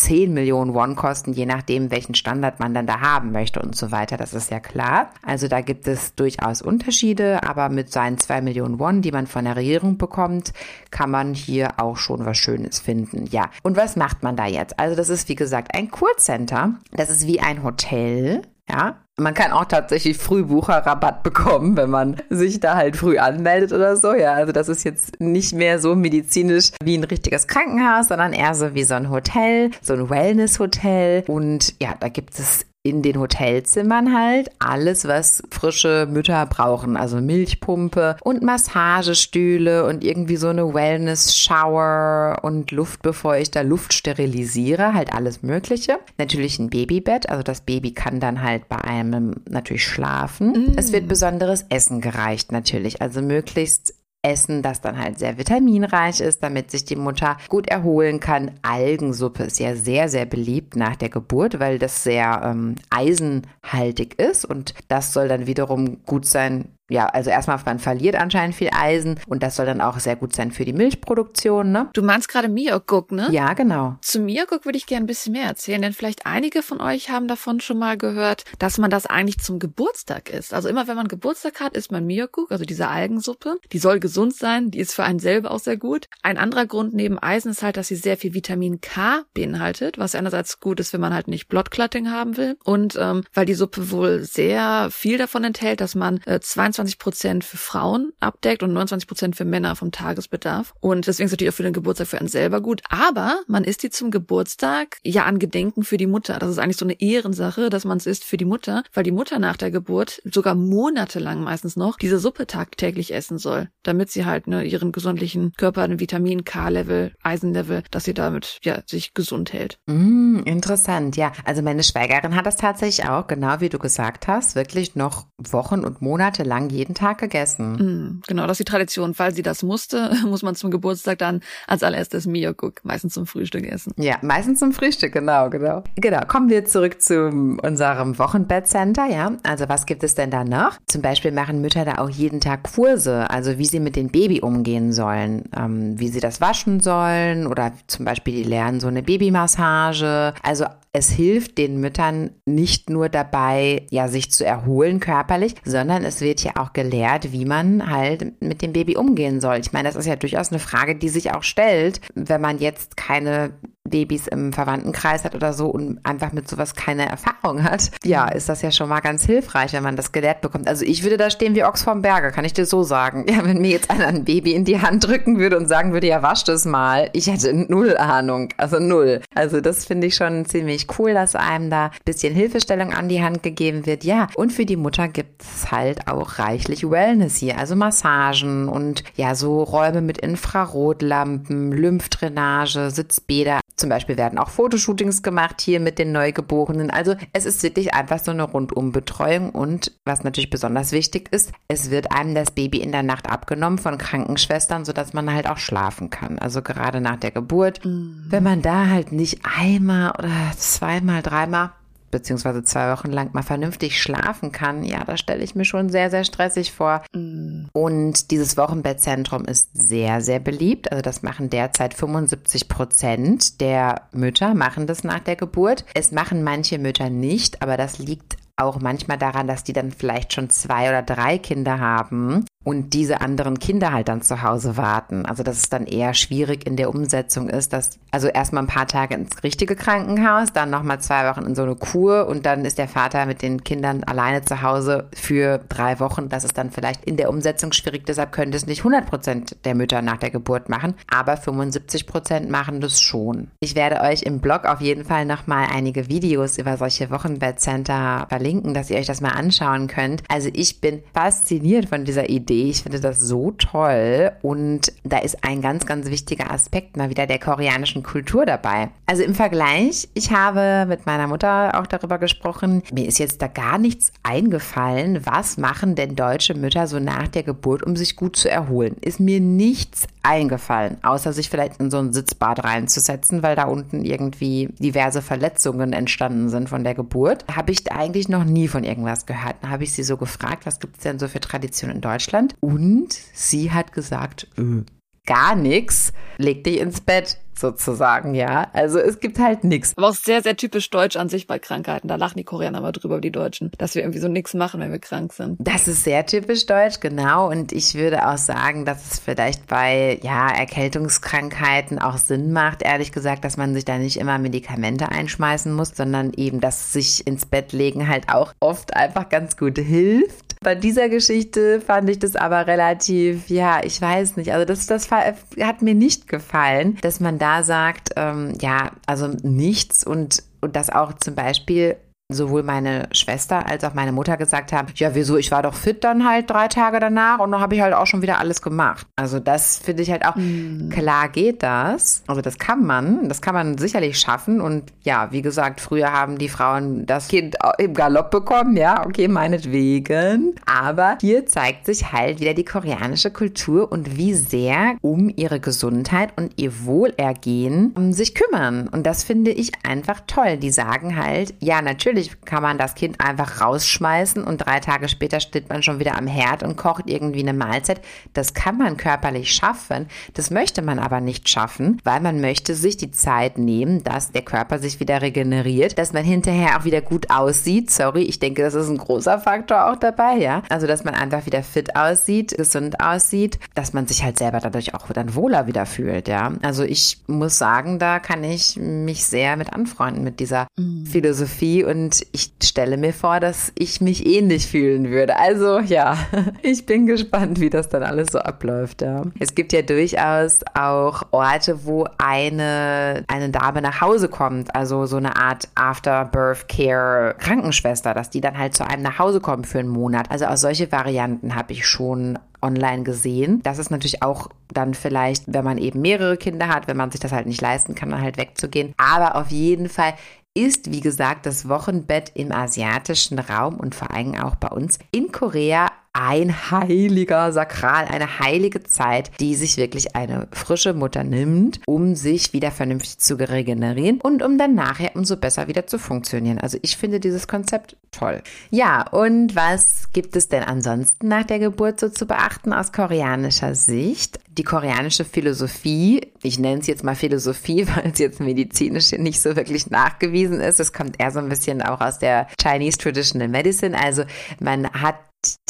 [0.00, 3.92] 10 Millionen Won kosten, je nachdem, welchen Standard man dann da haben möchte und so
[3.92, 4.16] weiter.
[4.16, 5.10] Das ist ja klar.
[5.22, 9.44] Also da gibt es durchaus Unterschiede, aber mit seinen 2 Millionen Won, die man von
[9.44, 10.52] der Regierung bekommt,
[10.90, 13.26] kann man hier auch schon was Schönes finden.
[13.26, 13.50] Ja.
[13.62, 14.78] Und was macht man da jetzt?
[14.78, 16.74] Also das ist wie gesagt ein Kurcenter.
[16.92, 18.42] Das ist wie ein Hotel.
[18.68, 23.96] Ja, man kann auch tatsächlich Frühbucherrabatt bekommen, wenn man sich da halt früh anmeldet oder
[23.96, 24.14] so.
[24.14, 28.54] Ja, also das ist jetzt nicht mehr so medizinisch wie ein richtiges Krankenhaus, sondern eher
[28.54, 31.24] so wie so ein Hotel, so ein Wellness-Hotel.
[31.26, 36.96] Und ja, da gibt es in den Hotelzimmern halt alles, was frische Mütter brauchen.
[36.96, 45.42] Also Milchpumpe und Massagestühle und irgendwie so eine Wellness-Shower und Luftbefeuchter, Luft sterilisiere, halt alles
[45.42, 45.98] Mögliche.
[46.16, 50.52] Natürlich ein Babybett, also das Baby kann dann halt bei einem natürlich schlafen.
[50.52, 50.78] Mm.
[50.78, 56.42] Es wird besonderes Essen gereicht natürlich, also möglichst Essen, das dann halt sehr vitaminreich ist,
[56.42, 58.52] damit sich die Mutter gut erholen kann.
[58.62, 64.44] Algensuppe ist ja sehr, sehr beliebt nach der Geburt, weil das sehr ähm, eisenhaltig ist
[64.44, 69.18] und das soll dann wiederum gut sein ja, also erstmal, man verliert anscheinend viel Eisen
[69.26, 71.88] und das soll dann auch sehr gut sein für die Milchproduktion, ne?
[71.92, 73.28] Du meinst gerade Miyokuk, ne?
[73.30, 73.96] Ja, genau.
[74.02, 77.28] Zu Miyokuk würde ich gerne ein bisschen mehr erzählen, denn vielleicht einige von euch haben
[77.28, 80.52] davon schon mal gehört, dass man das eigentlich zum Geburtstag isst.
[80.52, 83.58] Also immer wenn man Geburtstag hat, isst man Miyokuk, also diese Algensuppe.
[83.72, 86.08] Die soll gesund sein, die ist für einen selber auch sehr gut.
[86.22, 90.16] Ein anderer Grund neben Eisen ist halt, dass sie sehr viel Vitamin K beinhaltet, was
[90.16, 93.92] einerseits gut ist, wenn man halt nicht Bloodclotting haben will und ähm, weil die Suppe
[93.92, 98.72] wohl sehr viel davon enthält, dass man äh, 22 22 Prozent für Frauen abdeckt und
[98.72, 100.74] 29 Prozent für Männer vom Tagesbedarf.
[100.80, 102.80] Und deswegen ist natürlich auch für den Geburtstag für einen selber gut.
[102.88, 106.38] Aber man isst die zum Geburtstag ja an Gedenken für die Mutter.
[106.38, 109.10] Das ist eigentlich so eine Ehrensache, dass man es isst für die Mutter, weil die
[109.10, 114.24] Mutter nach der Geburt sogar monatelang meistens noch diese Suppe tagtäglich essen soll, damit sie
[114.24, 119.52] halt ne, ihren gesundlichen Körper, ein Vitamin K-Level, Eisenlevel, dass sie damit ja sich gesund
[119.52, 119.78] hält.
[119.86, 121.32] Mm, interessant, ja.
[121.44, 125.80] Also meine Schwägerin hat das tatsächlich auch, genau wie du gesagt hast, wirklich noch Wochen
[125.80, 127.72] und Monate lang jeden Tag gegessen.
[127.72, 129.14] Mm, genau, das ist die Tradition.
[129.18, 133.66] Weil sie das musste, muss man zum Geburtstag dann als allererstes Miyokuk meistens zum Frühstück
[133.66, 133.92] essen.
[133.96, 135.82] Ja, meistens zum Frühstück, genau, genau.
[135.96, 139.32] Genau, kommen wir zurück zu unserem Wochenbettcenter, ja.
[139.42, 140.78] Also was gibt es denn da noch?
[140.86, 144.40] Zum Beispiel machen Mütter da auch jeden Tag Kurse, also wie sie mit dem Baby
[144.40, 149.02] umgehen sollen, ähm, wie sie das waschen sollen oder zum Beispiel die lernen so eine
[149.02, 150.34] Babymassage.
[150.42, 156.20] Also es hilft den Müttern nicht nur dabei, ja, sich zu erholen körperlich, sondern es
[156.20, 159.58] wird ja auch gelehrt, wie man halt mit dem Baby umgehen soll.
[159.58, 162.96] Ich meine, das ist ja durchaus eine Frage, die sich auch stellt, wenn man jetzt
[162.96, 163.52] keine
[163.90, 168.48] Babys im Verwandtenkreis hat oder so und einfach mit sowas keine Erfahrung hat, ja, ist
[168.48, 170.68] das ja schon mal ganz hilfreich, wenn man das gelehrt bekommt.
[170.68, 173.26] Also ich würde da stehen wie Ochs vom Berge, kann ich dir so sagen.
[173.30, 176.06] Ja, wenn mir jetzt einer ein Baby in die Hand drücken würde und sagen würde,
[176.06, 179.20] ja, wasch das mal, ich hätte null Ahnung, also null.
[179.34, 183.22] Also das finde ich schon ziemlich cool, dass einem da ein bisschen Hilfestellung an die
[183.22, 184.04] Hand gegeben wird.
[184.04, 189.04] Ja, und für die Mutter gibt es halt auch reichlich Wellness hier, also Massagen und
[189.16, 195.98] ja, so Räume mit Infrarotlampen, Lymphdrainage, Sitzbäder, zum Beispiel werden auch Fotoshootings gemacht hier mit
[195.98, 196.90] den Neugeborenen.
[196.90, 201.90] Also es ist wirklich einfach so eine Rundumbetreuung und was natürlich besonders wichtig ist, es
[201.90, 206.10] wird einem das Baby in der Nacht abgenommen von Krankenschwestern, sodass man halt auch schlafen
[206.10, 206.38] kann.
[206.38, 208.24] Also gerade nach der Geburt, mhm.
[208.28, 211.70] wenn man da halt nicht einmal oder zweimal, dreimal
[212.10, 216.10] beziehungsweise zwei Wochen lang mal vernünftig schlafen kann, ja, das stelle ich mir schon sehr,
[216.10, 217.02] sehr stressig vor.
[217.12, 217.66] Mm.
[217.72, 220.90] Und dieses Wochenbettzentrum ist sehr, sehr beliebt.
[220.90, 225.84] Also das machen derzeit 75 Prozent der Mütter machen das nach der Geburt.
[225.94, 230.34] Es machen manche Mütter nicht, aber das liegt auch manchmal daran, dass die dann vielleicht
[230.34, 235.24] schon zwei oder drei Kinder haben und diese anderen Kinder halt dann zu Hause warten.
[235.24, 238.86] Also dass es dann eher schwierig in der Umsetzung ist, dass also erstmal ein paar
[238.86, 242.76] Tage ins richtige Krankenhaus, dann nochmal zwei Wochen in so eine Kur und dann ist
[242.76, 246.28] der Vater mit den Kindern alleine zu Hause für drei Wochen.
[246.28, 248.04] Das ist dann vielleicht in der Umsetzung schwierig.
[248.04, 252.50] Deshalb könnte es nicht 100 Prozent der Mütter nach der Geburt machen, aber 75 Prozent
[252.50, 253.48] machen das schon.
[253.60, 258.74] Ich werde euch im Blog auf jeden Fall nochmal einige Videos über solche Wochenbettcenter verlinken,
[258.74, 260.22] dass ihr euch das mal anschauen könnt.
[260.28, 262.70] Also ich bin fasziniert von dieser Idee Idee.
[262.70, 264.32] Ich finde das so toll.
[264.42, 268.90] Und da ist ein ganz, ganz wichtiger Aspekt mal wieder der koreanischen Kultur dabei.
[269.06, 272.82] Also im Vergleich, ich habe mit meiner Mutter auch darüber gesprochen.
[272.92, 275.24] Mir ist jetzt da gar nichts eingefallen.
[275.24, 278.96] Was machen denn deutsche Mütter so nach der Geburt, um sich gut zu erholen?
[279.00, 284.04] Ist mir nichts eingefallen, außer sich vielleicht in so ein Sitzbad reinzusetzen, weil da unten
[284.04, 287.44] irgendwie diverse Verletzungen entstanden sind von der Geburt.
[287.54, 289.56] Habe ich eigentlich noch nie von irgendwas gehört.
[289.62, 292.39] Dann habe ich sie so gefragt, was gibt es denn so für Traditionen in Deutschland?
[292.60, 294.82] Und sie hat gesagt, öh,
[295.26, 296.12] gar nichts.
[296.38, 298.68] Leg dich ins Bett sozusagen, ja.
[298.72, 299.92] Also es gibt halt nichts.
[299.96, 302.08] Aber auch sehr, sehr typisch deutsch an sich bei Krankheiten.
[302.08, 304.90] Da lachen die Koreaner aber drüber, die Deutschen, dass wir irgendwie so nichts machen, wenn
[304.90, 305.56] wir krank sind.
[305.60, 307.48] Das ist sehr typisch deutsch, genau.
[307.48, 313.12] Und ich würde auch sagen, dass es vielleicht bei, ja, Erkältungskrankheiten auch Sinn macht, ehrlich
[313.12, 317.46] gesagt, dass man sich da nicht immer Medikamente einschmeißen muss, sondern eben, dass sich ins
[317.46, 320.49] Bett legen halt auch oft einfach ganz gut hilft.
[320.62, 324.52] Bei dieser Geschichte fand ich das aber relativ, ja, ich weiß nicht.
[324.52, 330.04] Also das, das hat mir nicht gefallen, dass man da sagt, ähm, ja, also nichts
[330.04, 331.96] und, und das auch zum Beispiel
[332.32, 336.04] sowohl meine Schwester als auch meine Mutter gesagt haben, ja, wieso, ich war doch fit
[336.04, 339.06] dann halt drei Tage danach und dann habe ich halt auch schon wieder alles gemacht.
[339.16, 340.90] Also das finde ich halt auch, mhm.
[340.90, 342.22] klar geht das.
[342.26, 346.38] Also das kann man, das kann man sicherlich schaffen und ja, wie gesagt, früher haben
[346.38, 350.54] die Frauen das Kind im Galopp bekommen, ja, okay, meinetwegen.
[350.66, 356.32] Aber hier zeigt sich halt wieder die koreanische Kultur und wie sehr um ihre Gesundheit
[356.36, 358.88] und ihr Wohlergehen um sich kümmern.
[358.88, 360.56] Und das finde ich einfach toll.
[360.56, 365.08] Die sagen halt, ja, natürlich Natürlich kann man das Kind einfach rausschmeißen und drei Tage
[365.08, 368.02] später steht man schon wieder am Herd und kocht irgendwie eine Mahlzeit.
[368.34, 370.06] Das kann man körperlich schaffen.
[370.34, 374.42] Das möchte man aber nicht schaffen, weil man möchte sich die Zeit nehmen, dass der
[374.42, 377.90] Körper sich wieder regeneriert, dass man hinterher auch wieder gut aussieht.
[377.90, 380.62] Sorry, ich denke, das ist ein großer Faktor auch dabei, ja.
[380.68, 384.94] Also, dass man einfach wieder fit aussieht, gesund aussieht, dass man sich halt selber dadurch
[384.94, 386.52] auch dann wohler wieder fühlt, ja.
[386.60, 391.06] Also, ich muss sagen, da kann ich mich sehr mit anfreunden mit dieser mhm.
[391.06, 395.36] Philosophie und und ich stelle mir vor, dass ich mich ähnlich fühlen würde.
[395.36, 396.18] Also ja,
[396.62, 399.02] ich bin gespannt, wie das dann alles so abläuft.
[399.02, 399.22] Ja.
[399.38, 405.18] Es gibt ja durchaus auch Orte, wo eine, eine Dame nach Hause kommt, also so
[405.18, 409.88] eine Art After-Birth-Care Krankenschwester, dass die dann halt zu einem nach Hause kommen für einen
[409.88, 410.32] Monat.
[410.32, 413.60] Also auch solche Varianten habe ich schon online gesehen.
[413.62, 417.20] Das ist natürlich auch dann vielleicht, wenn man eben mehrere Kinder hat, wenn man sich
[417.20, 418.94] das halt nicht leisten kann, dann halt wegzugehen.
[418.96, 420.14] Aber auf jeden Fall
[420.60, 425.32] ist, wie gesagt, das Wochenbett im asiatischen Raum und vor allem auch bei uns in
[425.32, 432.16] Korea ein heiliger Sakral, eine heilige Zeit, die sich wirklich eine frische Mutter nimmt, um
[432.16, 436.58] sich wieder vernünftig zu regenerieren und um dann nachher umso besser wieder zu funktionieren.
[436.58, 438.42] Also ich finde dieses Konzept toll.
[438.70, 443.76] Ja, und was gibt es denn ansonsten nach der Geburt so zu beachten aus koreanischer
[443.76, 444.40] Sicht?
[444.48, 449.54] Die koreanische Philosophie, ich nenne es jetzt mal Philosophie, weil es jetzt medizinisch nicht so
[449.54, 450.80] wirklich nachgewiesen ist.
[450.80, 453.96] Es kommt eher so ein bisschen auch aus der Chinese Traditional Medicine.
[453.96, 454.24] Also
[454.58, 455.16] man hat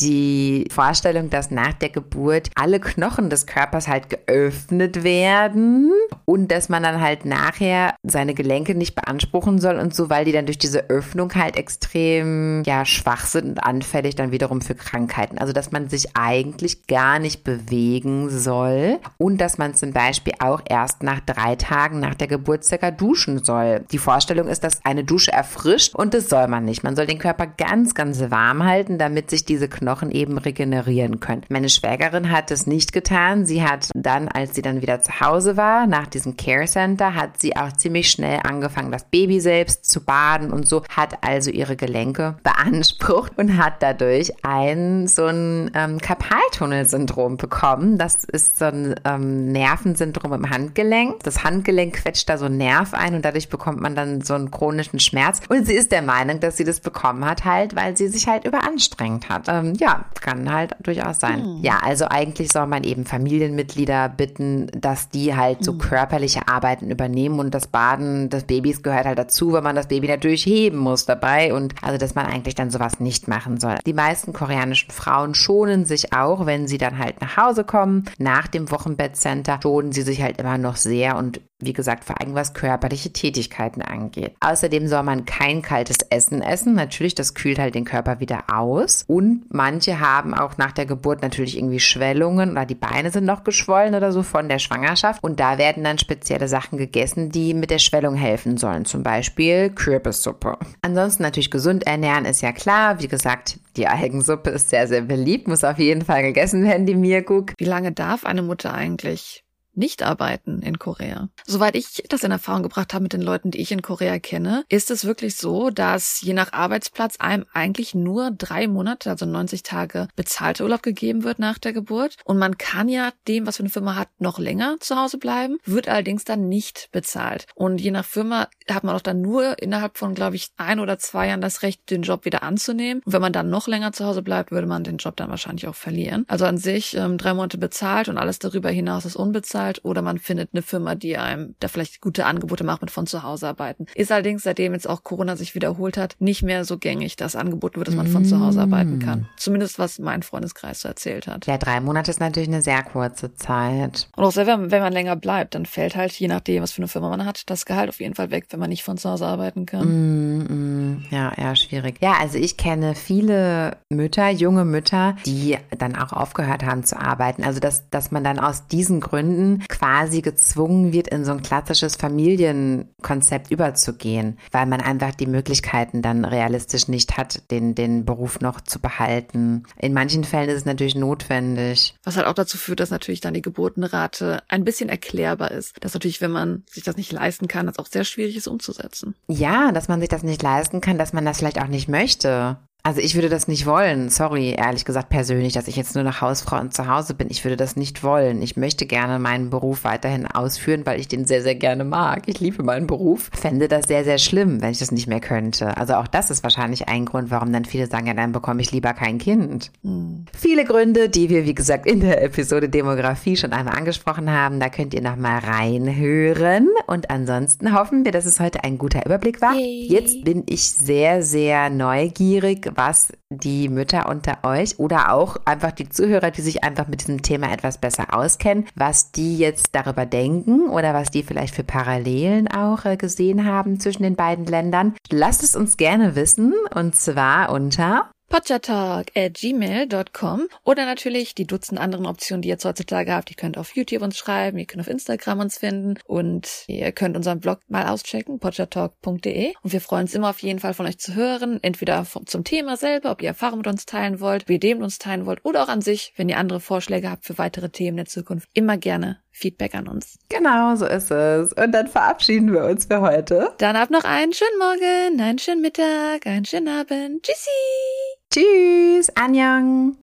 [0.01, 5.93] die Vorstellung, dass nach der Geburt alle Knochen des Körpers halt geöffnet werden
[6.25, 10.33] und dass man dann halt nachher seine Gelenke nicht beanspruchen soll und so, weil die
[10.33, 15.39] dann durch diese Öffnung halt extrem ja schwach sind und anfällig dann wiederum für Krankheiten.
[15.39, 20.63] Also dass man sich eigentlich gar nicht bewegen soll und dass man zum Beispiel auch
[20.69, 23.85] erst nach drei Tagen nach der Geburt circa duschen soll.
[23.93, 26.83] Die Vorstellung ist, dass eine Dusche erfrischt und das soll man nicht.
[26.83, 31.21] Man soll den Körper ganz, ganz warm halten, damit sich diese diese Knochen eben regenerieren
[31.21, 31.43] können.
[31.51, 33.45] Meine Schwägerin hat es nicht getan.
[33.45, 37.39] Sie hat dann, als sie dann wieder zu Hause war, nach diesem Care Center, hat
[37.39, 41.77] sie auch ziemlich schnell angefangen, das Baby selbst zu baden und so, hat also ihre
[41.77, 47.99] Gelenke beansprucht und hat dadurch ein so ein ähm, Karpaltunnelsyndrom bekommen.
[47.99, 51.23] Das ist so ein ähm, Nervensyndrom im Handgelenk.
[51.23, 54.51] Das Handgelenk quetscht da so einen Nerv ein und dadurch bekommt man dann so einen
[54.51, 55.43] chronischen Schmerz.
[55.51, 58.47] Und sie ist der Meinung, dass sie das bekommen hat, halt, weil sie sich halt
[58.47, 61.57] überanstrengt hat ähm, ja, kann halt durchaus sein.
[61.57, 61.63] Mhm.
[61.63, 65.79] Ja, also eigentlich soll man eben Familienmitglieder bitten, dass die halt so mhm.
[65.79, 70.09] körperliche Arbeiten übernehmen und das Baden des Babys gehört halt dazu, weil man das Baby
[70.09, 73.77] natürlich heben muss dabei und also, dass man eigentlich dann sowas nicht machen soll.
[73.87, 78.47] Die meisten koreanischen Frauen schonen sich auch, wenn sie dann halt nach Hause kommen, nach
[78.47, 82.55] dem Wochenbettcenter, schonen sie sich halt immer noch sehr und wie gesagt, vor allem was
[82.55, 84.35] körperliche Tätigkeiten angeht.
[84.41, 86.75] Außerdem soll man kein kaltes Essen essen.
[86.75, 89.05] Natürlich, das kühlt halt den Körper wieder aus.
[89.07, 93.45] Und manche haben auch nach der Geburt natürlich irgendwie Schwellungen oder die Beine sind noch
[93.45, 95.23] geschwollen oder so von der Schwangerschaft.
[95.23, 98.85] Und da werden dann spezielle Sachen gegessen, die mit der Schwellung helfen sollen.
[98.85, 100.59] Zum Beispiel Kürbissuppe.
[100.83, 103.01] Ansonsten natürlich gesund ernähren ist ja klar.
[103.01, 106.95] Wie gesagt, die Algensuppe ist sehr, sehr beliebt, muss auf jeden Fall gegessen werden, die
[106.95, 107.53] Mirguk.
[107.59, 109.45] Wie lange darf eine Mutter eigentlich
[109.75, 111.29] nicht arbeiten in Korea.
[111.47, 114.65] Soweit ich das in Erfahrung gebracht habe mit den Leuten, die ich in Korea kenne,
[114.69, 119.63] ist es wirklich so, dass je nach Arbeitsplatz einem eigentlich nur drei Monate, also 90
[119.63, 122.17] Tage bezahlte Urlaub gegeben wird nach der Geburt.
[122.25, 125.59] Und man kann ja dem, was für eine Firma hat, noch länger zu Hause bleiben,
[125.65, 127.47] wird allerdings dann nicht bezahlt.
[127.55, 130.99] Und je nach Firma hat man auch dann nur innerhalb von, glaube ich, ein oder
[130.99, 133.03] zwei Jahren das Recht, den Job wieder anzunehmen.
[133.05, 135.69] Und wenn man dann noch länger zu Hause bleibt, würde man den Job dann wahrscheinlich
[135.69, 136.25] auch verlieren.
[136.29, 140.03] Also an sich ähm, drei Monate bezahlt und alles darüber hinaus ist unbezahlt bezahlt oder
[140.03, 143.49] man findet eine Firma, die einem da vielleicht gute Angebote macht mit von zu Hause
[143.49, 143.87] arbeiten.
[143.95, 147.77] Ist allerdings, seitdem jetzt auch Corona sich wiederholt hat, nicht mehr so gängig, dass angeboten
[147.77, 149.27] wird, dass man von zu Hause arbeiten kann.
[149.37, 151.47] Zumindest was mein Freundeskreis so erzählt hat.
[151.47, 154.09] Ja, drei Monate ist natürlich eine sehr kurze Zeit.
[154.17, 156.89] Und auch selber, wenn man länger bleibt, dann fällt halt, je nachdem, was für eine
[156.89, 159.27] Firma man hat, das Gehalt auf jeden Fall weg, wenn man nicht von zu Hause
[159.27, 159.89] arbeiten kann.
[159.89, 161.97] Mm, mm, ja, ja, schwierig.
[162.01, 167.45] Ja, also ich kenne viele Mütter, junge Mütter, die dann auch aufgehört haben zu arbeiten.
[167.45, 171.97] Also dass, dass man dann aus diesen Gründen quasi gezwungen wird, in so ein klassisches
[171.97, 178.61] Familienkonzept überzugehen, weil man einfach die Möglichkeiten dann realistisch nicht hat, den, den Beruf noch
[178.61, 179.65] zu behalten.
[179.79, 181.95] In manchen Fällen ist es natürlich notwendig.
[182.05, 185.77] Was halt auch dazu führt, dass natürlich dann die Geburtenrate ein bisschen erklärbar ist.
[185.81, 189.15] Dass natürlich, wenn man sich das nicht leisten kann, das auch sehr schwierig ist umzusetzen.
[189.29, 192.59] Ja, dass man sich das nicht leisten kann, dass man das vielleicht auch nicht möchte.
[192.83, 194.09] Also ich würde das nicht wollen.
[194.09, 197.29] Sorry, ehrlich gesagt persönlich, dass ich jetzt nur noch Hausfrau und zu Hause bin.
[197.31, 198.41] Ich würde das nicht wollen.
[198.43, 202.23] Ich möchte gerne meinen Beruf weiterhin ausführen, weil ich den sehr, sehr gerne mag.
[202.27, 203.31] Ich liebe meinen Beruf.
[203.33, 205.77] Fände das sehr, sehr schlimm, wenn ich das nicht mehr könnte.
[205.77, 208.73] Also auch das ist wahrscheinlich ein Grund, warum dann viele sagen, ja, dann bekomme ich
[208.73, 209.71] lieber kein Kind.
[209.83, 210.25] Mhm.
[210.33, 214.59] Viele Gründe, die wir, wie gesagt, in der Episode Demografie schon einmal angesprochen haben.
[214.59, 216.69] Da könnt ihr nochmal reinhören.
[216.87, 219.55] Und ansonsten hoffen wir, dass es heute ein guter Überblick war.
[219.55, 219.89] Yay.
[219.91, 225.89] Jetzt bin ich sehr, sehr neugierig was die Mütter unter euch oder auch einfach die
[225.89, 230.69] Zuhörer, die sich einfach mit diesem Thema etwas besser auskennen, was die jetzt darüber denken
[230.69, 234.95] oder was die vielleicht für Parallelen auch äh, gesehen haben zwischen den beiden Ländern.
[235.11, 241.81] Lasst es uns gerne wissen und zwar unter podchatalk at gmail.com oder natürlich die Dutzend
[241.81, 243.31] anderen Optionen, die ihr jetzt heutzutage habt.
[243.31, 247.17] Ihr könnt auf YouTube uns schreiben, ihr könnt auf Instagram uns finden und ihr könnt
[247.17, 250.99] unseren Blog mal auschecken, podchatalk.de und wir freuen uns immer auf jeden Fall von euch
[250.99, 254.61] zu hören, entweder zum Thema selber, ob ihr Erfahrungen mit uns teilen wollt, wie ihr
[254.61, 257.69] dem uns teilen wollt oder auch an sich, wenn ihr andere Vorschläge habt für weitere
[257.69, 258.49] Themen in der Zukunft.
[258.55, 260.19] Immer gerne Feedback an uns.
[260.29, 261.53] Genau, so ist es.
[261.53, 263.55] Und dann verabschieden wir uns für heute.
[263.59, 267.23] Dann habt noch einen schönen Morgen, einen schönen Mittag, einen schönen Abend.
[267.23, 268.20] Tschüssi!
[268.33, 269.97] Tschüss, Anjang.